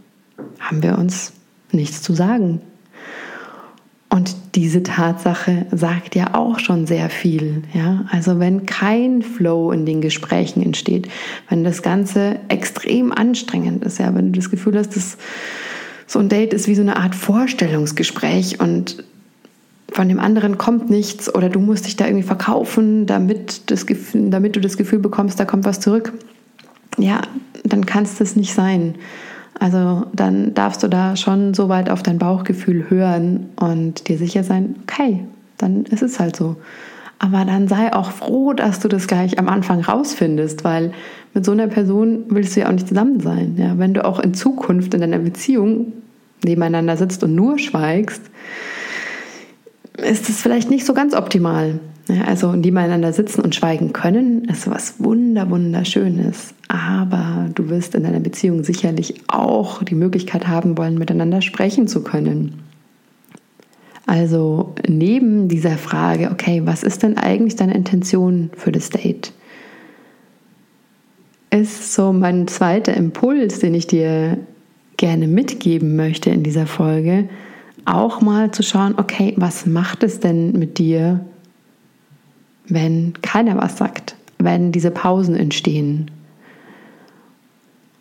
haben 0.60 0.82
wir 0.82 0.98
uns 0.98 1.32
nichts 1.72 2.02
zu 2.02 2.12
sagen. 2.12 2.60
Und 4.10 4.36
diese 4.54 4.82
Tatsache 4.82 5.64
sagt 5.70 6.14
ja 6.14 6.34
auch 6.34 6.58
schon 6.58 6.86
sehr 6.86 7.08
viel. 7.08 7.62
Ja? 7.72 8.04
Also 8.10 8.38
wenn 8.38 8.66
kein 8.66 9.22
Flow 9.22 9.72
in 9.72 9.86
den 9.86 10.02
Gesprächen 10.02 10.62
entsteht, 10.62 11.08
wenn 11.48 11.64
das 11.64 11.80
Ganze 11.80 12.38
extrem 12.48 13.12
anstrengend 13.12 13.82
ist, 13.84 13.98
ja, 13.98 14.14
wenn 14.14 14.30
du 14.30 14.38
das 14.38 14.50
Gefühl 14.50 14.76
hast, 14.76 14.94
das 14.94 15.16
so 16.06 16.18
ein 16.18 16.28
Date 16.28 16.52
ist 16.52 16.68
wie 16.68 16.74
so 16.74 16.82
eine 16.82 16.98
Art 16.98 17.14
Vorstellungsgespräch 17.14 18.60
und 18.60 19.02
von 19.92 20.08
dem 20.08 20.18
anderen 20.18 20.58
kommt 20.58 20.90
nichts 20.90 21.32
oder 21.32 21.48
du 21.48 21.60
musst 21.60 21.86
dich 21.86 21.96
da 21.96 22.06
irgendwie 22.06 22.26
verkaufen, 22.26 23.06
damit, 23.06 23.70
das, 23.70 23.86
damit 24.14 24.56
du 24.56 24.60
das 24.60 24.76
Gefühl 24.76 24.98
bekommst, 24.98 25.38
da 25.38 25.44
kommt 25.44 25.64
was 25.64 25.80
zurück. 25.80 26.12
Ja, 26.98 27.20
dann 27.64 27.86
kann 27.86 28.04
es 28.04 28.36
nicht 28.36 28.54
sein. 28.54 28.94
Also 29.58 30.06
dann 30.12 30.54
darfst 30.54 30.82
du 30.82 30.88
da 30.88 31.14
schon 31.16 31.54
so 31.54 31.68
weit 31.68 31.90
auf 31.90 32.02
dein 32.02 32.18
Bauchgefühl 32.18 32.86
hören 32.88 33.50
und 33.56 34.08
dir 34.08 34.18
sicher 34.18 34.44
sein, 34.44 34.76
okay, 34.82 35.24
dann 35.58 35.84
ist 35.84 36.02
es 36.02 36.18
halt 36.18 36.36
so. 36.36 36.56
Aber 37.18 37.44
dann 37.44 37.68
sei 37.68 37.92
auch 37.92 38.10
froh, 38.10 38.52
dass 38.52 38.80
du 38.80 38.88
das 38.88 39.06
gleich 39.06 39.38
am 39.38 39.48
Anfang 39.48 39.80
rausfindest, 39.80 40.64
weil 40.64 40.92
mit 41.34 41.44
so 41.44 41.52
einer 41.52 41.68
Person 41.68 42.24
willst 42.28 42.56
du 42.56 42.60
ja 42.60 42.68
auch 42.68 42.72
nicht 42.72 42.88
zusammen 42.88 43.20
sein. 43.20 43.54
Ja? 43.56 43.78
Wenn 43.78 43.94
du 43.94 44.04
auch 44.04 44.18
in 44.18 44.34
Zukunft 44.34 44.92
in 44.94 45.00
deiner 45.00 45.20
Beziehung 45.20 45.92
nebeneinander 46.44 46.96
sitzt 46.96 47.22
und 47.22 47.36
nur 47.36 47.60
schweigst, 47.60 48.22
ist 49.96 50.28
es 50.28 50.40
vielleicht 50.40 50.70
nicht 50.70 50.86
so 50.86 50.94
ganz 50.94 51.14
optimal. 51.14 51.80
Ja, 52.08 52.24
also 52.24 52.52
nebeneinander 52.52 53.12
sitzen 53.12 53.42
und 53.42 53.54
schweigen 53.54 53.92
können, 53.92 54.44
ist 54.46 54.68
was 54.68 54.98
wunder 54.98 55.48
wunderschönes. 55.50 56.52
Aber 56.66 57.48
du 57.54 57.68
wirst 57.68 57.94
in 57.94 58.02
deiner 58.02 58.20
Beziehung 58.20 58.64
sicherlich 58.64 59.14
auch 59.28 59.84
die 59.84 59.94
Möglichkeit 59.94 60.48
haben 60.48 60.76
wollen, 60.76 60.98
miteinander 60.98 61.42
sprechen 61.42 61.86
zu 61.86 62.02
können. 62.02 62.62
Also 64.04 64.74
neben 64.88 65.48
dieser 65.48 65.78
Frage, 65.78 66.30
okay, 66.32 66.62
was 66.64 66.82
ist 66.82 67.04
denn 67.04 67.16
eigentlich 67.16 67.54
deine 67.54 67.74
Intention 67.74 68.50
für 68.56 68.72
das 68.72 68.90
Date? 68.90 69.32
Ist 71.50 71.94
so 71.94 72.12
mein 72.12 72.48
zweiter 72.48 72.94
Impuls, 72.94 73.60
den 73.60 73.74
ich 73.74 73.86
dir 73.86 74.38
gerne 74.96 75.28
mitgeben 75.28 75.94
möchte 75.94 76.30
in 76.30 76.42
dieser 76.42 76.66
Folge, 76.66 77.28
auch 77.84 78.20
mal 78.20 78.50
zu 78.50 78.62
schauen, 78.62 78.94
okay, 78.96 79.34
was 79.36 79.66
macht 79.66 80.02
es 80.02 80.20
denn 80.20 80.52
mit 80.52 80.78
dir, 80.78 81.20
wenn 82.68 83.14
keiner 83.22 83.56
was 83.56 83.76
sagt, 83.76 84.16
wenn 84.38 84.72
diese 84.72 84.90
Pausen 84.90 85.34
entstehen. 85.34 86.10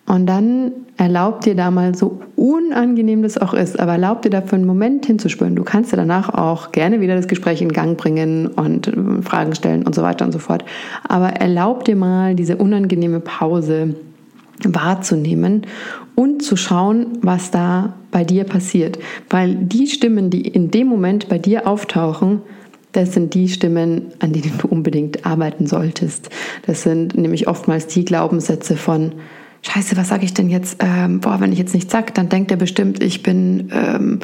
Und 0.08 0.26
dann 0.26 0.72
erlaubt 0.98 1.46
dir 1.46 1.56
da 1.56 1.72
mal 1.72 1.96
so 1.96 2.22
unangenehm 2.36 3.24
das 3.24 3.38
auch 3.38 3.54
ist, 3.54 3.80
aber 3.80 3.94
erlaubt 3.94 4.26
dir 4.26 4.30
dafür 4.30 4.58
einen 4.58 4.68
Moment 4.68 5.06
hinzuspüren. 5.06 5.56
Du 5.56 5.64
kannst 5.64 5.92
dir 5.92 5.98
danach 5.98 6.30
auch 6.34 6.72
gerne 6.72 7.02
wieder 7.02 7.16
das 7.16 7.28
Gespräch 7.28 7.62
in 7.62 7.72
Gang 7.72 7.98
bringen 7.98 8.48
und 8.48 8.88
äh, 8.88 9.22
Fragen 9.22 9.56
stellen 9.56 9.84
und 9.84 9.96
so 9.96 10.02
weiter 10.02 10.26
und 10.26 10.32
so 10.32 10.40
fort. 10.40 10.66
Aber 11.08 11.30
erlaubt 11.30 11.88
dir 11.88 11.96
mal 11.96 12.36
diese 12.36 12.58
unangenehme 12.58 13.20
Pause 13.20 13.96
wahrzunehmen 14.68 15.68
und 16.16 16.44
zu 16.44 16.56
schauen, 16.56 17.20
was 17.22 17.52
da 17.52 17.94
bei 18.12 18.24
dir 18.24 18.44
passiert. 18.44 19.00
Weil 19.30 19.56
die 19.56 19.88
Stimmen, 19.88 20.30
die 20.30 20.42
in 20.42 20.72
dem 20.72 20.88
Moment 20.88 21.30
bei 21.30 21.38
dir 21.38 21.68
auftauchen, 21.68 22.42
das 22.92 23.14
sind 23.14 23.34
die 23.34 23.48
Stimmen, 23.48 24.14
an 24.20 24.34
denen 24.34 24.58
du 24.58 24.68
unbedingt 24.68 25.26
arbeiten 25.26 25.66
solltest. 25.66 26.30
Das 26.66 26.84
sind 26.84 27.18
nämlich 27.18 27.48
oftmals 27.48 27.88
die 27.88 28.04
Glaubenssätze 28.04 28.76
von, 28.76 29.14
Scheiße, 29.64 29.96
was 29.96 30.10
sage 30.10 30.26
ich 30.26 30.34
denn 30.34 30.50
jetzt? 30.50 30.78
Ähm, 30.80 31.20
boah, 31.20 31.40
wenn 31.40 31.52
ich 31.52 31.60
jetzt 31.60 31.76
nichts 31.76 31.92
sage, 31.92 32.12
dann 32.14 32.30
denkt 32.30 32.50
er 32.50 32.58
bestimmt, 32.58 33.02
ich 33.02 33.22
bin, 33.22 33.72
ähm, 33.72 34.20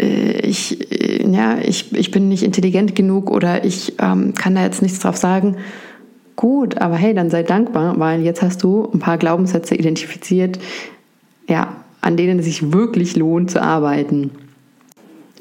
äh, 0.00 0.40
ich, 0.40 0.90
äh, 0.90 1.30
ja, 1.30 1.58
ich, 1.58 1.94
ich 1.94 2.10
bin 2.10 2.28
nicht 2.28 2.42
intelligent 2.42 2.94
genug 2.94 3.30
oder 3.30 3.64
ich 3.64 3.94
ähm, 4.00 4.32
kann 4.32 4.54
da 4.54 4.62
jetzt 4.62 4.80
nichts 4.80 5.00
drauf 5.00 5.18
sagen. 5.18 5.56
Gut, 6.38 6.80
aber 6.80 6.94
hey, 6.94 7.14
dann 7.14 7.30
sei 7.30 7.42
dankbar, 7.42 7.98
weil 7.98 8.22
jetzt 8.22 8.42
hast 8.42 8.62
du 8.62 8.88
ein 8.94 9.00
paar 9.00 9.18
Glaubenssätze 9.18 9.74
identifiziert, 9.74 10.60
ja, 11.48 11.74
an 12.00 12.16
denen 12.16 12.38
es 12.38 12.44
sich 12.44 12.72
wirklich 12.72 13.16
lohnt 13.16 13.50
zu 13.50 13.60
arbeiten. 13.60 14.30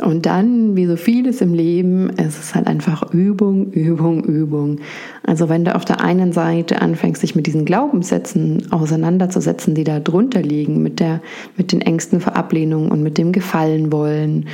Und 0.01 0.25
dann, 0.25 0.75
wie 0.75 0.87
so 0.87 0.95
vieles 0.95 1.39
im 1.41 1.53
Leben, 1.53 2.09
ist 2.09 2.39
es 2.39 2.55
halt 2.55 2.65
einfach 2.65 3.13
Übung, 3.13 3.71
Übung, 3.73 4.23
Übung. 4.23 4.79
Also 5.21 5.49
wenn 5.49 5.65
du 5.65 5.75
auf 5.75 5.85
der 5.85 6.01
einen 6.01 6.31
Seite 6.31 6.81
anfängst, 6.81 7.21
dich 7.21 7.35
mit 7.35 7.45
diesen 7.45 7.65
Glaubenssätzen 7.65 8.71
auseinanderzusetzen, 8.71 9.75
die 9.75 9.83
da 9.83 9.99
drunter 9.99 10.41
liegen, 10.41 10.81
mit, 10.81 10.99
der, 10.99 11.21
mit 11.57 11.73
den 11.73 11.81
Ängsten 11.81 12.21
vor 12.21 12.35
Ablehnung 12.35 12.89
und 12.89 13.03
mit 13.03 13.19
dem 13.19 13.33
Gefallenwollen, 13.33 14.47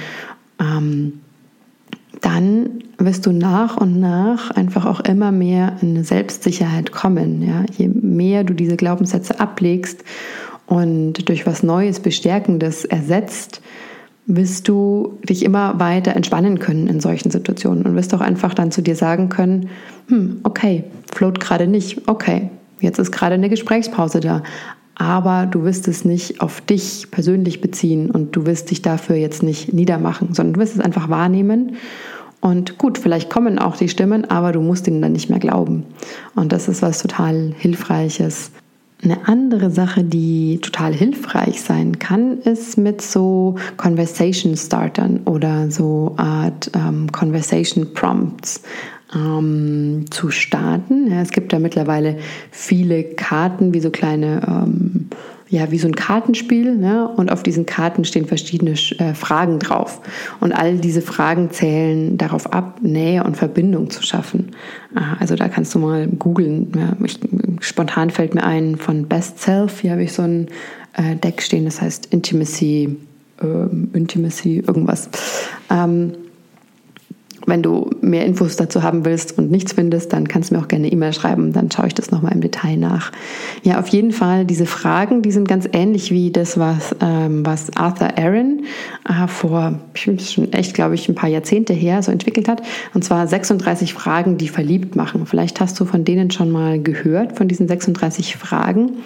ähm, 0.60 1.22
dann 2.24 2.84
wirst 2.98 3.26
du 3.26 3.34
nach 3.34 3.76
und 3.76 4.00
nach 4.00 4.50
einfach 4.52 4.86
auch 4.86 5.02
immer 5.02 5.32
mehr 5.32 5.76
in 5.82 5.90
eine 5.90 6.04
Selbstsicherheit 6.06 6.94
kommen. 6.94 7.42
Ja? 7.42 7.66
Je 7.78 7.90
mehr 7.90 8.46
du 8.46 8.54
diese 8.54 8.78
Glaubenssätze 8.78 9.42
ablegst 9.42 10.04
und 10.66 11.28
durch 11.28 11.46
was 11.46 11.64
Neues, 11.64 12.00
Bestärkendes 12.00 12.86
ersetzt, 12.86 13.62
wirst 14.26 14.70
du 14.70 15.20
dich 15.28 15.44
immer 15.44 15.82
weiter 15.82 16.16
entspannen 16.16 16.60
können 16.60 16.88
in 16.88 17.02
solchen 17.02 17.30
Situationen 17.30 17.86
und 17.86 17.96
wirst 17.96 18.14
auch 18.14 18.22
einfach 18.22 18.54
dann 18.54 18.72
zu 18.72 18.82
dir 18.82 18.96
sagen 18.96 19.28
können, 19.28 19.70
hm, 20.08 20.40
okay, 20.44 20.86
float 21.14 21.42
gerade 21.42 21.68
nicht, 21.68 22.08
okay, 22.08 22.50
jetzt 22.80 23.00
ist 23.00 23.12
gerade 23.12 23.36
eine 23.36 23.50
Gesprächspause 23.50 24.22
da, 24.22 24.42
aber 24.96 25.46
du 25.46 25.64
wirst 25.64 25.88
es 25.88 26.06
nicht 26.06 26.42
auf 26.42 26.62
dich 26.62 27.08
persönlich 27.12 27.62
beziehen 27.62 28.12
und 28.12 28.36
du 28.36 28.46
wirst 28.46 28.72
dich 28.72 28.82
dafür 28.82 29.16
jetzt 29.16 29.44
nicht 29.44 29.74
niedermachen, 29.74 30.34
sondern 30.34 30.54
du 30.54 30.60
wirst 30.60 30.76
es 30.76 30.82
einfach 30.82 31.10
wahrnehmen. 31.10 31.78
Und 32.42 32.78
gut, 32.78 32.98
vielleicht 32.98 33.30
kommen 33.30 33.58
auch 33.58 33.78
die 33.78 33.90
Stimmen, 33.90 34.30
aber 34.30 34.52
du 34.52 34.62
musst 34.62 34.88
ihnen 34.88 35.02
dann 35.02 35.14
nicht 35.14 35.30
mehr 35.30 35.40
glauben. 35.40 35.86
Und 36.36 36.52
das 36.52 36.68
ist 36.68 36.82
was 36.82 37.02
total 37.02 37.54
Hilfreiches, 37.58 38.52
eine 39.04 39.28
andere 39.28 39.70
Sache, 39.70 40.04
die 40.04 40.60
total 40.62 40.94
hilfreich 40.94 41.62
sein 41.62 42.00
kann, 42.00 42.40
ist 42.40 42.78
mit 42.78 43.02
so 43.02 43.56
Conversation 43.78 44.56
Startern 44.56 45.22
oder 45.26 45.70
so 45.70 46.14
Art 46.18 46.72
ähm, 46.74 47.12
Conversation 47.12 47.94
Prompts 47.94 48.62
ähm, 49.16 50.06
zu 50.10 50.32
starten. 50.32 51.12
Ja, 51.12 51.22
es 51.22 51.32
gibt 51.32 51.54
da 51.54 51.60
mittlerweile 51.60 52.18
viele 52.52 53.04
Karten 53.04 53.74
wie 53.74 53.80
so 53.80 53.90
kleine 53.90 54.42
ähm, 54.48 55.10
ja, 55.54 55.70
wie 55.70 55.78
so 55.78 55.88
ein 55.88 55.96
Kartenspiel. 55.96 56.76
Ne? 56.76 57.08
Und 57.08 57.32
auf 57.32 57.44
diesen 57.44 57.68
Karten 57.68 58.06
stehen 58.06 58.26
verschiedene 58.26 58.72
äh, 58.72 59.14
Fragen 59.14 59.60
drauf. 59.60 60.02
Und 60.40 60.52
all 60.52 60.78
diese 60.78 61.04
Fragen 61.04 61.52
zählen 61.52 62.18
darauf 62.18 62.52
ab, 62.52 62.80
Nähe 62.82 63.24
und 63.24 63.38
Verbindung 63.38 63.92
zu 63.92 64.02
schaffen. 64.02 64.50
Ah, 64.96 65.16
also 65.20 65.36
da 65.36 65.50
kannst 65.50 65.76
du 65.76 65.80
mal 65.80 66.08
googeln. 66.08 66.72
Ja, 66.76 66.98
spontan 67.60 68.10
fällt 68.10 68.34
mir 68.34 68.44
ein 68.44 68.78
von 68.78 69.08
Best 69.08 69.42
Self. 69.42 69.82
Hier 69.82 69.92
habe 69.92 70.02
ich 70.02 70.14
so 70.14 70.24
ein 70.24 70.48
äh, 70.94 71.16
Deck 71.18 71.40
stehen, 71.44 71.66
das 71.66 71.82
heißt 71.82 72.08
Intimacy, 72.08 72.98
äh, 73.40 73.96
Intimacy, 73.96 74.64
irgendwas. 74.66 75.08
Ähm, 75.70 76.14
wenn 77.46 77.62
du 77.62 77.90
mehr 78.02 78.26
Infos 78.26 78.56
dazu 78.56 78.84
haben 78.84 79.06
willst 79.06 79.38
und 79.38 79.52
nichts 79.52 79.74
findest, 79.74 80.14
dann 80.14 80.28
kannst 80.28 80.50
du 80.50 80.56
mir 80.56 80.62
auch 80.62 80.68
gerne 80.68 80.92
E-Mail 80.92 81.14
schreiben, 81.14 81.52
dann 81.54 81.70
schaue 81.72 81.88
ich 81.88 81.94
das 81.94 82.12
nochmal 82.12 82.34
im 82.34 82.42
Detail 82.42 82.78
nach. 82.78 83.12
Ja, 83.64 83.80
auf 83.80 83.88
jeden 83.90 84.12
Fall, 84.12 84.46
diese 84.46 84.66
Fragen, 84.66 85.22
die 85.22 85.32
sind 85.32 85.48
ganz 85.48 85.68
ähnlich 85.72 86.12
wie 86.12 86.32
das, 86.32 86.58
was, 86.58 86.96
ähm, 87.02 87.46
was 87.46 87.76
Arthur 87.76 88.18
Aaron 88.18 88.64
äh, 89.08 89.28
vor, 89.28 89.80
schon 89.94 90.18
echt, 90.54 90.74
glaube 90.74 90.96
ich, 90.96 91.10
ein 91.10 91.16
paar 91.16 91.30
Jahrzehnte 91.30 91.74
her 91.74 92.02
so 92.02 92.12
entwickelt 92.12 92.48
hat. 92.48 92.62
Und 92.94 93.04
zwar 93.04 93.28
36 93.28 93.94
Fragen, 93.94 94.38
die 94.38 94.48
verliebt 94.48 94.96
machen. 94.96 95.26
Vielleicht 95.26 95.60
hast 95.60 95.80
du 95.80 95.86
von 95.86 96.06
denen 96.06 96.32
schon 96.32 96.52
mal 96.52 96.82
gehört, 96.82 97.38
von 97.38 97.48
diesen 97.48 97.68
36 97.68 98.38
Fragen. 98.38 98.98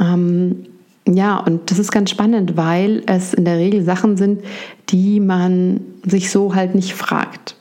Ähm, 0.00 0.66
ja, 1.08 1.36
und 1.38 1.70
das 1.70 1.78
ist 1.78 1.92
ganz 1.92 2.10
spannend, 2.10 2.56
weil 2.56 3.02
es 3.06 3.32
in 3.32 3.44
der 3.44 3.58
Regel 3.58 3.84
Sachen 3.84 4.16
sind, 4.16 4.42
die 4.88 5.20
man 5.20 5.80
sich 6.04 6.30
so 6.30 6.54
halt 6.54 6.74
nicht 6.74 6.94
fragt. 6.94 7.56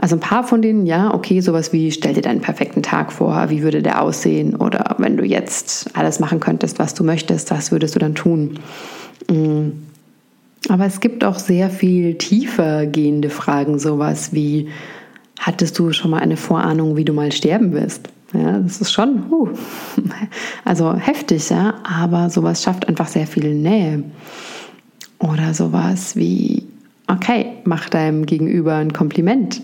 Also 0.00 0.16
ein 0.16 0.20
paar 0.20 0.44
von 0.44 0.62
denen, 0.62 0.86
ja, 0.86 1.12
okay, 1.12 1.42
sowas 1.42 1.74
wie, 1.74 1.92
stell 1.92 2.14
dir 2.14 2.22
deinen 2.22 2.40
perfekten 2.40 2.82
Tag 2.82 3.12
vor, 3.12 3.50
wie 3.50 3.62
würde 3.62 3.82
der 3.82 4.00
aussehen? 4.00 4.56
Oder 4.56 4.96
wenn 4.96 5.18
du 5.18 5.24
jetzt 5.24 5.90
alles 5.94 6.20
machen 6.20 6.40
könntest, 6.40 6.78
was 6.78 6.94
du 6.94 7.04
möchtest, 7.04 7.50
was 7.50 7.70
würdest 7.70 7.94
du 7.94 7.98
dann 7.98 8.14
tun? 8.14 8.58
Mm. 9.28 9.72
Aber 10.70 10.86
es 10.86 11.00
gibt 11.00 11.22
auch 11.22 11.38
sehr 11.38 11.68
viel 11.68 12.14
tiefer 12.14 12.86
gehende 12.86 13.28
Fragen, 13.28 13.78
sowas 13.78 14.32
wie, 14.32 14.68
hattest 15.38 15.78
du 15.78 15.92
schon 15.92 16.12
mal 16.12 16.20
eine 16.20 16.38
Vorahnung, 16.38 16.96
wie 16.96 17.04
du 17.04 17.12
mal 17.12 17.30
sterben 17.30 17.72
wirst? 17.72 18.08
Ja, 18.32 18.58
das 18.58 18.80
ist 18.80 18.92
schon, 18.92 19.30
uh, 19.30 19.48
also 20.64 20.94
heftig, 20.94 21.50
ja, 21.50 21.74
aber 21.82 22.30
sowas 22.30 22.62
schafft 22.62 22.88
einfach 22.88 23.08
sehr 23.08 23.26
viel 23.26 23.54
Nähe. 23.54 24.02
Oder 25.18 25.52
sowas 25.52 26.16
wie, 26.16 26.66
okay, 27.06 27.49
mach 27.64 27.88
deinem 27.88 28.26
Gegenüber 28.26 28.76
ein 28.76 28.92
Kompliment 28.92 29.62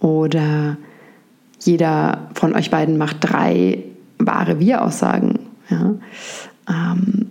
oder 0.00 0.76
jeder 1.60 2.28
von 2.34 2.54
euch 2.54 2.70
beiden 2.70 2.98
macht 2.98 3.18
drei 3.20 3.82
wahre 4.18 4.60
Wir-Aussagen. 4.60 5.38
Ja? 5.70 5.94
Ähm, 6.68 7.30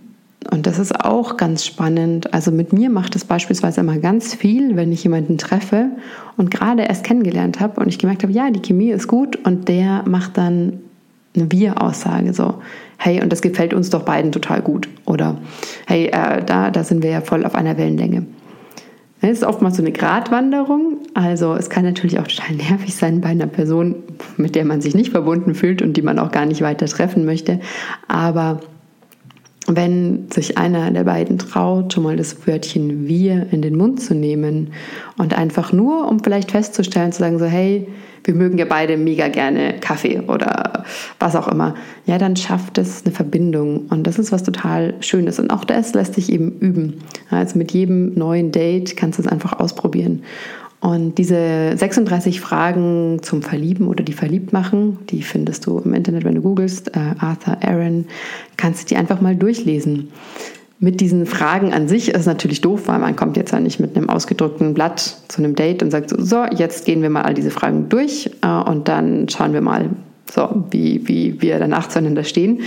und 0.50 0.66
das 0.66 0.78
ist 0.78 1.04
auch 1.04 1.36
ganz 1.36 1.64
spannend. 1.64 2.32
Also 2.32 2.52
mit 2.52 2.72
mir 2.72 2.88
macht 2.88 3.16
es 3.16 3.24
beispielsweise 3.24 3.80
immer 3.80 3.98
ganz 3.98 4.34
viel, 4.34 4.76
wenn 4.76 4.92
ich 4.92 5.02
jemanden 5.02 5.38
treffe 5.38 5.90
und 6.36 6.50
gerade 6.50 6.82
erst 6.82 7.04
kennengelernt 7.04 7.60
habe 7.60 7.80
und 7.80 7.88
ich 7.88 7.98
gemerkt 7.98 8.22
habe, 8.22 8.32
ja, 8.32 8.50
die 8.50 8.62
Chemie 8.62 8.90
ist 8.90 9.08
gut 9.08 9.36
und 9.44 9.68
der 9.68 10.04
macht 10.06 10.38
dann 10.38 10.80
eine 11.34 11.50
Wir-Aussage, 11.52 12.32
so, 12.32 12.62
hey, 12.96 13.22
und 13.22 13.30
das 13.30 13.42
gefällt 13.42 13.74
uns 13.74 13.90
doch 13.90 14.04
beiden 14.04 14.32
total 14.32 14.62
gut. 14.62 14.88
Oder 15.04 15.36
hey, 15.86 16.06
äh, 16.06 16.42
da, 16.44 16.70
da 16.70 16.84
sind 16.84 17.02
wir 17.02 17.10
ja 17.10 17.20
voll 17.20 17.44
auf 17.44 17.54
einer 17.54 17.76
Wellenlänge. 17.76 18.26
Es 19.20 19.30
ist 19.38 19.44
oftmals 19.44 19.76
so 19.76 19.82
eine 19.82 19.92
Gratwanderung. 19.92 20.98
Also 21.14 21.54
es 21.54 21.70
kann 21.70 21.84
natürlich 21.84 22.18
auch 22.18 22.26
total 22.26 22.56
nervig 22.56 22.94
sein 22.94 23.20
bei 23.20 23.30
einer 23.30 23.46
Person, 23.46 23.96
mit 24.36 24.54
der 24.54 24.64
man 24.64 24.80
sich 24.80 24.94
nicht 24.94 25.10
verbunden 25.10 25.54
fühlt 25.54 25.82
und 25.82 25.96
die 25.96 26.02
man 26.02 26.18
auch 26.18 26.30
gar 26.30 26.46
nicht 26.46 26.60
weiter 26.60 26.86
treffen 26.86 27.24
möchte. 27.24 27.60
Aber 28.08 28.60
wenn 29.66 30.30
sich 30.30 30.58
einer 30.58 30.90
der 30.90 31.04
beiden 31.04 31.38
traut, 31.38 31.92
schon 31.92 32.04
mal 32.04 32.16
das 32.16 32.46
Wörtchen 32.46 33.08
wir 33.08 33.48
in 33.50 33.62
den 33.62 33.76
Mund 33.76 34.00
zu 34.00 34.14
nehmen 34.14 34.72
und 35.18 35.36
einfach 35.36 35.72
nur, 35.72 36.08
um 36.08 36.22
vielleicht 36.22 36.52
festzustellen, 36.52 37.12
zu 37.12 37.20
sagen 37.20 37.38
so, 37.38 37.46
hey, 37.46 37.88
wir 38.24 38.34
mögen 38.34 38.58
ja 38.58 38.64
beide 38.64 38.96
mega 38.96 39.28
gerne 39.28 39.74
Kaffee 39.80 40.20
oder 40.20 40.84
was 41.18 41.36
auch 41.36 41.48
immer, 41.48 41.74
ja, 42.06 42.18
dann 42.18 42.36
schafft 42.36 42.78
es 42.78 43.04
eine 43.04 43.14
Verbindung 43.14 43.86
und 43.88 44.06
das 44.06 44.18
ist 44.18 44.32
was 44.32 44.42
total 44.42 44.94
Schönes 45.00 45.38
und 45.38 45.50
auch 45.50 45.64
das 45.64 45.94
lässt 45.94 46.14
sich 46.14 46.32
eben 46.32 46.58
üben. 46.58 47.02
Also 47.30 47.58
mit 47.58 47.72
jedem 47.72 48.14
neuen 48.14 48.52
Date 48.52 48.96
kannst 48.96 49.18
du 49.18 49.22
es 49.22 49.28
einfach 49.28 49.58
ausprobieren. 49.58 50.22
Und 50.80 51.16
diese 51.16 51.72
36 51.76 52.40
Fragen 52.40 53.20
zum 53.22 53.42
Verlieben 53.42 53.88
oder 53.88 54.04
die 54.04 54.12
verliebt 54.12 54.52
machen, 54.52 54.98
die 55.08 55.22
findest 55.22 55.66
du 55.66 55.78
im 55.78 55.94
Internet, 55.94 56.24
wenn 56.24 56.34
du 56.34 56.42
googelst, 56.42 56.94
äh, 56.94 57.14
Arthur 57.18 57.58
Aaron, 57.62 58.06
kannst 58.56 58.82
du 58.82 58.86
die 58.86 58.96
einfach 58.96 59.20
mal 59.20 59.34
durchlesen 59.34 60.12
mit 60.78 61.00
diesen 61.00 61.26
Fragen 61.26 61.72
an 61.72 61.88
sich 61.88 62.10
ist 62.10 62.26
natürlich 62.26 62.60
doof, 62.60 62.82
weil 62.86 62.98
man 62.98 63.16
kommt 63.16 63.36
jetzt 63.36 63.52
ja 63.52 63.60
nicht 63.60 63.80
mit 63.80 63.96
einem 63.96 64.10
ausgedruckten 64.10 64.74
Blatt 64.74 65.16
zu 65.28 65.38
einem 65.38 65.54
Date 65.54 65.82
und 65.82 65.90
sagt 65.90 66.10
so, 66.16 66.44
jetzt 66.44 66.84
gehen 66.84 67.02
wir 67.02 67.10
mal 67.10 67.22
all 67.22 67.34
diese 67.34 67.50
Fragen 67.50 67.88
durch 67.88 68.30
äh, 68.42 68.48
und 68.48 68.88
dann 68.88 69.28
schauen 69.28 69.52
wir 69.52 69.62
mal, 69.62 69.90
so, 70.30 70.64
wie, 70.70 71.06
wie 71.06 71.40
wir 71.40 71.58
danach 71.58 71.88
zueinander 71.88 72.24
stehen. 72.24 72.62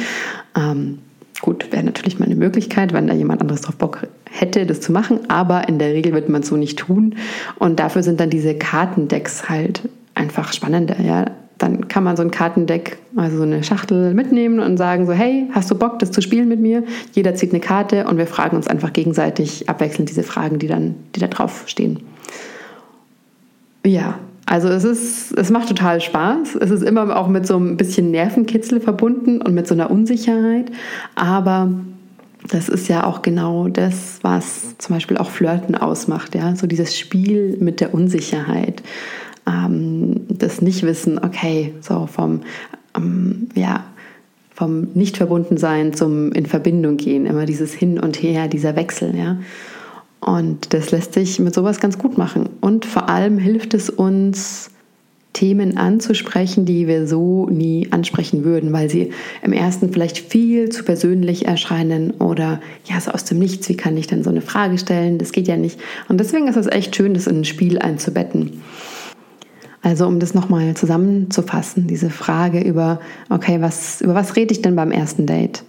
Ähm, 0.57 0.99
gut, 1.41 1.71
wäre 1.71 1.83
natürlich 1.83 2.17
mal 2.17 2.25
eine 2.25 2.35
Möglichkeit, 2.35 2.93
wenn 2.93 3.07
da 3.07 3.13
jemand 3.13 3.41
anderes 3.41 3.61
drauf 3.61 3.75
Bock 3.75 4.07
hätte, 4.29 4.65
das 4.65 4.81
zu 4.81 4.91
machen, 4.91 5.29
aber 5.29 5.67
in 5.67 5.77
der 5.77 5.93
Regel 5.93 6.13
wird 6.13 6.29
man 6.29 6.41
es 6.41 6.47
so 6.47 6.57
nicht 6.57 6.79
tun. 6.79 7.15
Und 7.57 7.79
dafür 7.79 8.01
sind 8.01 8.19
dann 8.19 8.29
diese 8.29 8.55
Kartendecks 8.55 9.49
halt 9.49 9.81
einfach 10.15 10.53
spannender, 10.53 10.99
ja 11.01 11.25
dann 11.59 11.87
kann 11.87 12.03
man 12.03 12.17
so 12.17 12.23
ein 12.23 12.31
Kartendeck, 12.31 12.97
also 13.15 13.37
so 13.37 13.43
eine 13.43 13.63
Schachtel 13.63 14.13
mitnehmen 14.13 14.59
und 14.59 14.77
sagen 14.77 15.05
so, 15.05 15.11
hey, 15.11 15.47
hast 15.51 15.69
du 15.69 15.75
Bock, 15.75 15.99
das 15.99 16.11
zu 16.11 16.21
spielen 16.21 16.47
mit 16.47 16.59
mir? 16.59 16.83
Jeder 17.11 17.35
zieht 17.35 17.51
eine 17.51 17.59
Karte 17.59 18.07
und 18.07 18.17
wir 18.17 18.27
fragen 18.27 18.55
uns 18.55 18.67
einfach 18.67 18.93
gegenseitig 18.93 19.69
abwechselnd 19.69 20.09
diese 20.09 20.23
Fragen, 20.23 20.57
die 20.57 20.67
dann, 20.67 20.95
die 21.15 21.19
da 21.19 21.27
drauf 21.27 21.65
stehen. 21.67 21.99
Ja, 23.85 24.17
also 24.45 24.69
es 24.69 24.83
ist, 24.83 25.37
es 25.37 25.51
macht 25.51 25.67
total 25.67 26.01
Spaß. 26.01 26.55
Es 26.55 26.71
ist 26.71 26.81
immer 26.81 27.15
auch 27.15 27.27
mit 27.27 27.45
so 27.45 27.57
ein 27.57 27.77
bisschen 27.77 28.09
Nervenkitzel 28.09 28.79
verbunden 28.79 29.41
und 29.41 29.53
mit 29.53 29.67
so 29.67 29.75
einer 29.75 29.91
Unsicherheit. 29.91 30.71
Aber 31.15 31.71
das 32.47 32.69
ist 32.69 32.87
ja 32.87 33.03
auch 33.03 33.21
genau 33.21 33.67
das, 33.67 34.19
was 34.21 34.77
zum 34.77 34.95
Beispiel 34.95 35.17
auch 35.17 35.29
Flirten 35.29 35.75
ausmacht, 35.75 36.35
ja, 36.35 36.55
so 36.55 36.67
dieses 36.67 36.97
Spiel 36.97 37.57
mit 37.59 37.81
der 37.81 37.93
Unsicherheit 37.93 38.81
ähm, 39.45 40.18
das 40.39 40.61
Nichtwissen, 40.61 41.19
okay, 41.19 41.73
so 41.81 42.07
vom, 42.07 42.41
ähm, 42.95 43.49
ja, 43.55 43.83
vom 44.53 44.89
Nicht-Verbundensein 44.93 45.93
zum 45.93 46.31
in 46.33 46.45
Verbindung 46.45 46.97
gehen, 46.97 47.25
immer 47.25 47.45
dieses 47.45 47.73
Hin 47.73 47.99
und 47.99 48.21
Her, 48.21 48.47
dieser 48.47 48.75
Wechsel, 48.75 49.15
ja. 49.15 49.37
Und 50.19 50.73
das 50.73 50.91
lässt 50.91 51.13
sich 51.13 51.39
mit 51.39 51.53
sowas 51.53 51.79
ganz 51.79 51.97
gut 51.97 52.17
machen. 52.17 52.49
Und 52.59 52.85
vor 52.85 53.07
allem 53.07 53.37
hilft 53.37 53.73
es 53.73 53.89
uns, 53.89 54.69
Themen 55.33 55.77
anzusprechen, 55.77 56.65
die 56.65 56.87
wir 56.87 57.07
so 57.07 57.47
nie 57.49 57.87
ansprechen 57.91 58.43
würden, 58.43 58.73
weil 58.73 58.89
sie 58.89 59.11
im 59.43 59.53
ersten 59.53 59.93
vielleicht 59.93 60.17
viel 60.17 60.69
zu 60.69 60.83
persönlich 60.83 61.45
erscheinen 61.45 62.11
oder 62.11 62.59
ja, 62.85 62.99
so 62.99 63.11
aus 63.11 63.25
dem 63.25 63.37
Nichts, 63.39 63.69
wie 63.69 63.77
kann 63.77 63.95
ich 63.95 64.07
denn 64.07 64.23
so 64.23 64.31
eine 64.31 64.41
Frage 64.41 64.77
stellen? 64.77 65.19
Das 65.19 65.31
geht 65.31 65.47
ja 65.47 65.55
nicht. 65.55 65.79
Und 66.07 66.19
deswegen 66.19 66.47
ist 66.47 66.55
es 66.55 66.67
echt 66.67 66.95
schön, 66.95 67.13
das 67.13 67.27
in 67.27 67.41
ein 67.41 67.45
Spiel 67.45 67.77
einzubetten. 67.77 68.61
Also 69.81 70.07
um 70.07 70.19
das 70.19 70.33
nochmal 70.33 70.73
zusammenzufassen, 70.75 71.87
diese 71.87 72.09
Frage 72.09 72.61
über, 72.61 72.99
okay, 73.29 73.61
was, 73.61 74.01
über 74.01 74.13
was 74.13 74.35
rede 74.35 74.53
ich 74.53 74.61
denn 74.61 74.75
beim 74.75 74.91
ersten 74.91 75.25
Date? 75.25 75.63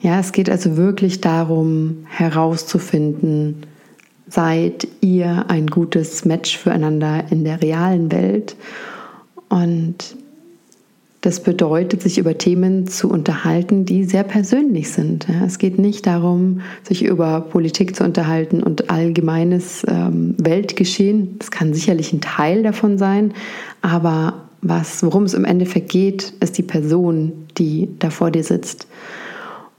Ja, 0.00 0.20
es 0.20 0.32
geht 0.32 0.48
also 0.48 0.76
wirklich 0.76 1.20
darum, 1.20 2.06
herauszufinden, 2.08 3.66
seid 4.28 4.88
ihr 5.00 5.46
ein 5.48 5.66
gutes 5.66 6.24
Match 6.24 6.56
füreinander 6.56 7.24
in 7.30 7.44
der 7.44 7.62
realen 7.62 8.10
Welt? 8.10 8.56
Und 9.48 10.16
das 11.26 11.40
bedeutet, 11.40 12.02
sich 12.02 12.18
über 12.18 12.38
Themen 12.38 12.86
zu 12.86 13.10
unterhalten, 13.10 13.84
die 13.84 14.04
sehr 14.04 14.22
persönlich 14.22 14.92
sind. 14.92 15.26
es 15.44 15.58
geht 15.58 15.76
nicht 15.76 16.06
darum, 16.06 16.60
sich 16.84 17.04
über 17.04 17.40
Politik 17.40 17.96
zu 17.96 18.04
unterhalten 18.04 18.62
und 18.62 18.90
allgemeines 18.90 19.84
ähm, 19.88 20.36
Weltgeschehen. 20.38 21.36
Das 21.40 21.50
kann 21.50 21.74
sicherlich 21.74 22.12
ein 22.12 22.20
Teil 22.20 22.62
davon 22.62 22.96
sein, 22.96 23.34
aber 23.82 24.44
was, 24.62 25.02
worum 25.02 25.24
es 25.24 25.34
im 25.34 25.44
Endeffekt 25.44 25.88
geht, 25.88 26.32
ist 26.38 26.58
die 26.58 26.62
Person, 26.62 27.32
die 27.58 27.88
da 27.98 28.10
vor 28.10 28.30
dir 28.30 28.44
sitzt. 28.44 28.86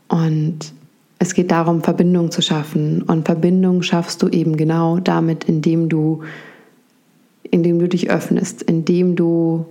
Und 0.10 0.74
es 1.18 1.34
geht 1.34 1.52
darum, 1.52 1.82
Verbindung 1.82 2.30
zu 2.30 2.42
schaffen. 2.42 3.04
Und 3.04 3.26
Verbindung 3.26 3.84
schaffst 3.84 4.22
du 4.22 4.28
eben 4.28 4.58
genau 4.58 5.00
damit, 5.00 5.46
indem 5.46 5.88
du, 5.88 6.24
indem 7.50 7.80
du 7.80 7.88
dich 7.88 8.10
öffnest, 8.10 8.64
indem 8.64 9.16
du 9.16 9.66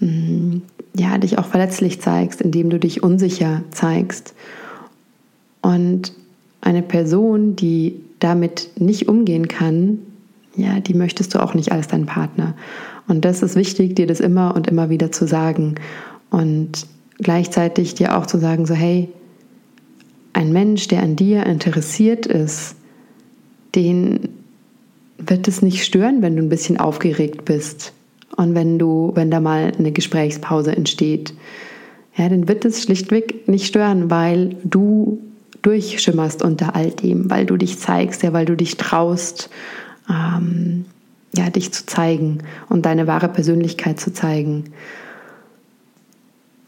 mm, 0.00 0.58
ja, 0.96 1.18
dich 1.18 1.38
auch 1.38 1.46
verletzlich 1.46 2.00
zeigst, 2.00 2.40
indem 2.40 2.70
du 2.70 2.78
dich 2.78 3.02
unsicher 3.02 3.62
zeigst. 3.70 4.34
Und 5.62 6.12
eine 6.60 6.82
Person, 6.82 7.56
die 7.56 8.00
damit 8.20 8.70
nicht 8.76 9.08
umgehen 9.08 9.48
kann, 9.48 9.98
ja, 10.56 10.80
die 10.80 10.94
möchtest 10.94 11.34
du 11.34 11.42
auch 11.42 11.54
nicht 11.54 11.70
als 11.72 11.88
dein 11.88 12.06
Partner. 12.06 12.54
Und 13.06 13.24
das 13.24 13.42
ist 13.42 13.54
wichtig, 13.54 13.94
dir 13.94 14.06
das 14.06 14.20
immer 14.20 14.54
und 14.56 14.66
immer 14.66 14.90
wieder 14.90 15.12
zu 15.12 15.26
sagen. 15.26 15.76
Und 16.30 16.86
gleichzeitig 17.18 17.94
dir 17.94 18.16
auch 18.18 18.26
zu 18.26 18.38
sagen, 18.38 18.66
so 18.66 18.74
hey, 18.74 19.08
ein 20.32 20.52
Mensch, 20.52 20.88
der 20.88 21.02
an 21.02 21.16
dir 21.16 21.46
interessiert 21.46 22.26
ist, 22.26 22.76
den 23.74 24.28
wird 25.18 25.48
es 25.48 25.62
nicht 25.62 25.84
stören, 25.84 26.22
wenn 26.22 26.36
du 26.36 26.42
ein 26.42 26.48
bisschen 26.48 26.78
aufgeregt 26.78 27.44
bist 27.44 27.92
und 28.38 28.54
wenn 28.54 28.78
du, 28.78 29.10
wenn 29.16 29.32
da 29.32 29.40
mal 29.40 29.72
eine 29.76 29.90
Gesprächspause 29.90 30.74
entsteht, 30.74 31.34
ja, 32.14 32.28
dann 32.28 32.46
wird 32.46 32.64
es 32.64 32.84
schlichtweg 32.84 33.48
nicht 33.48 33.66
stören, 33.66 34.10
weil 34.12 34.54
du 34.62 35.18
durchschimmerst 35.62 36.42
unter 36.44 36.76
all 36.76 36.90
dem, 36.90 37.28
weil 37.30 37.46
du 37.46 37.56
dich 37.56 37.80
zeigst, 37.80 38.22
ja, 38.22 38.32
weil 38.32 38.46
du 38.46 38.56
dich 38.56 38.76
traust, 38.76 39.50
ähm, 40.08 40.84
ja, 41.36 41.50
dich 41.50 41.72
zu 41.72 41.84
zeigen 41.84 42.38
und 42.68 42.86
deine 42.86 43.08
wahre 43.08 43.28
Persönlichkeit 43.28 43.98
zu 43.98 44.12
zeigen. 44.12 44.66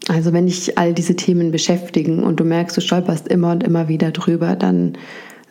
Also 0.09 0.33
wenn 0.33 0.47
dich 0.47 0.77
all 0.77 0.93
diese 0.93 1.15
Themen 1.15 1.51
beschäftigen 1.51 2.21
und 2.21 2.41
du 2.41 2.43
merkst, 2.43 2.75
du 2.75 2.81
stolperst 2.81 3.29
immer 3.29 3.53
und 3.53 3.63
immer 3.63 3.87
wieder 3.87 4.11
drüber, 4.11 4.57
dann 4.57 4.97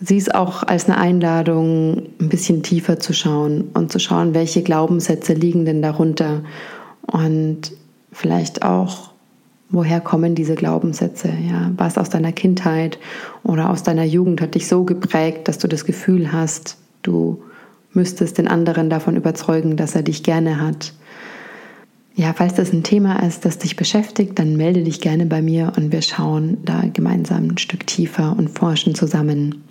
sieh 0.01 0.17
es 0.17 0.31
auch 0.31 0.63
als 0.63 0.87
eine 0.87 0.99
Einladung, 0.99 2.03
ein 2.21 2.29
bisschen 2.29 2.63
tiefer 2.63 2.99
zu 2.99 3.13
schauen 3.13 3.71
und 3.75 3.93
zu 3.93 3.99
schauen, 3.99 4.35
welche 4.35 4.63
Glaubenssätze 4.63 5.35
liegen 5.35 5.65
denn 5.65 5.83
darunter 5.83 6.43
und 7.03 7.73
vielleicht 8.13 8.63
auch, 8.63 9.11
woher 9.69 10.01
kommen 10.01 10.35
diese 10.35 10.55
Glaubenssätze? 10.55 11.29
Ja, 11.29 11.71
was 11.77 11.99
aus 11.99 12.09
deiner 12.09 12.33
Kindheit 12.33 12.99
oder 13.45 13.71
aus 13.71 13.83
deiner 13.83 14.05
Jugend 14.05 14.41
hat 14.41 14.55
dich 14.55 14.67
so 14.67 14.85
geprägt, 14.85 15.49
dass 15.49 15.59
du 15.59 15.69
das 15.69 15.85
Gefühl 15.85 16.33
hast, 16.33 16.79
du 17.03 17.43
müsstest 17.93 18.39
den 18.39 18.49
anderen 18.49 18.89
davon 18.89 19.17
überzeugen, 19.17 19.77
dass 19.77 19.95
er 19.95 20.03
dich 20.03 20.23
gerne 20.23 20.61
hat. 20.61 20.95
Ja, 22.15 22.33
falls 22.35 22.55
das 22.55 22.73
ein 22.73 22.83
Thema 22.83 23.23
ist, 23.23 23.45
das 23.45 23.59
dich 23.59 23.77
beschäftigt, 23.77 24.39
dann 24.39 24.57
melde 24.57 24.83
dich 24.83 25.01
gerne 25.01 25.27
bei 25.27 25.43
mir 25.43 25.73
und 25.77 25.93
wir 25.93 26.03
schauen 26.03 26.59
da 26.65 26.83
gemeinsam 26.93 27.51
ein 27.51 27.59
Stück 27.59 27.87
tiefer 27.87 28.35
und 28.37 28.51
forschen 28.51 28.95
zusammen. 28.95 29.63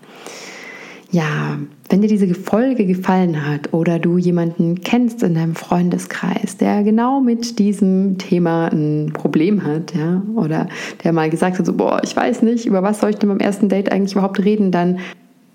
Ja, 1.12 1.58
wenn 1.90 2.02
dir 2.02 2.08
diese 2.08 2.36
Folge 2.36 2.86
gefallen 2.86 3.48
hat 3.48 3.74
oder 3.74 3.98
du 3.98 4.20
jemanden 4.20 4.82
kennst 4.82 5.24
in 5.24 5.34
deinem 5.34 5.56
Freundeskreis, 5.56 6.58
der 6.58 6.84
genau 6.84 7.20
mit 7.20 7.58
diesem 7.58 8.20
Thema 8.20 8.68
ein 8.68 9.12
Problem 9.12 9.64
hat, 9.64 9.96
ja, 9.96 10.22
oder 10.36 10.70
der 11.04 11.12
mal 11.12 11.32
gesagt 11.32 11.58
hat, 11.58 11.66
so, 11.66 11.74
boah, 11.74 12.00
ich 12.04 12.16
weiß 12.16 12.44
nicht, 12.44 12.68
über 12.68 12.84
was 12.84 13.00
soll 13.00 13.10
ich 13.10 13.16
denn 13.16 13.30
beim 13.30 13.40
ersten 13.40 13.70
Date 13.70 13.92
eigentlich 13.92 14.12
überhaupt 14.12 14.38
reden, 14.40 14.72
dann 14.72 15.00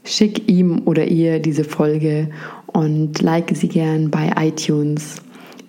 schick 0.02 0.48
ihm 0.48 0.82
oder 0.86 1.06
ihr 1.06 1.38
diese 1.38 1.62
Folge 1.62 2.30
und 2.66 3.22
like 3.22 3.52
sie 3.54 3.68
gern 3.68 4.10
bei 4.10 4.32
iTunes. 4.36 5.22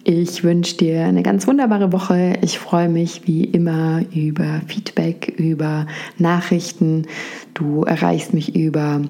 Ich 0.08 0.44
wünsche 0.44 0.78
dir 0.78 1.04
eine 1.04 1.24
ganz 1.24 1.48
wunderbare 1.48 1.92
Woche. 1.92 2.36
Ich 2.44 2.60
freue 2.60 2.90
mich 2.90 3.26
wie 3.26 3.44
immer 3.44 4.04
über 4.14 4.62
Feedback, 4.68 5.34
über 5.40 5.88
Nachrichten. 6.20 7.08
Du 7.56 7.86
erreichst 7.86 8.32
mich 8.32 8.56
über 8.56 9.02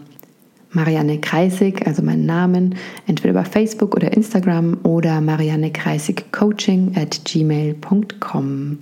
Marianne 0.71 1.19
Kreisig, 1.19 1.85
also 1.85 2.01
meinen 2.01 2.25
Namen, 2.25 2.75
entweder 3.07 3.31
über 3.31 3.43
Facebook 3.43 3.93
oder 3.93 4.13
Instagram 4.13 4.77
oder 4.83 5.19
Marianne 5.19 5.69
Kreisig 5.69 6.31
Coaching 6.31 6.93
at 6.95 7.25
gmail.com. 7.25 8.79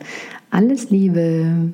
Alles 0.52 0.92
Liebe. 0.92 1.74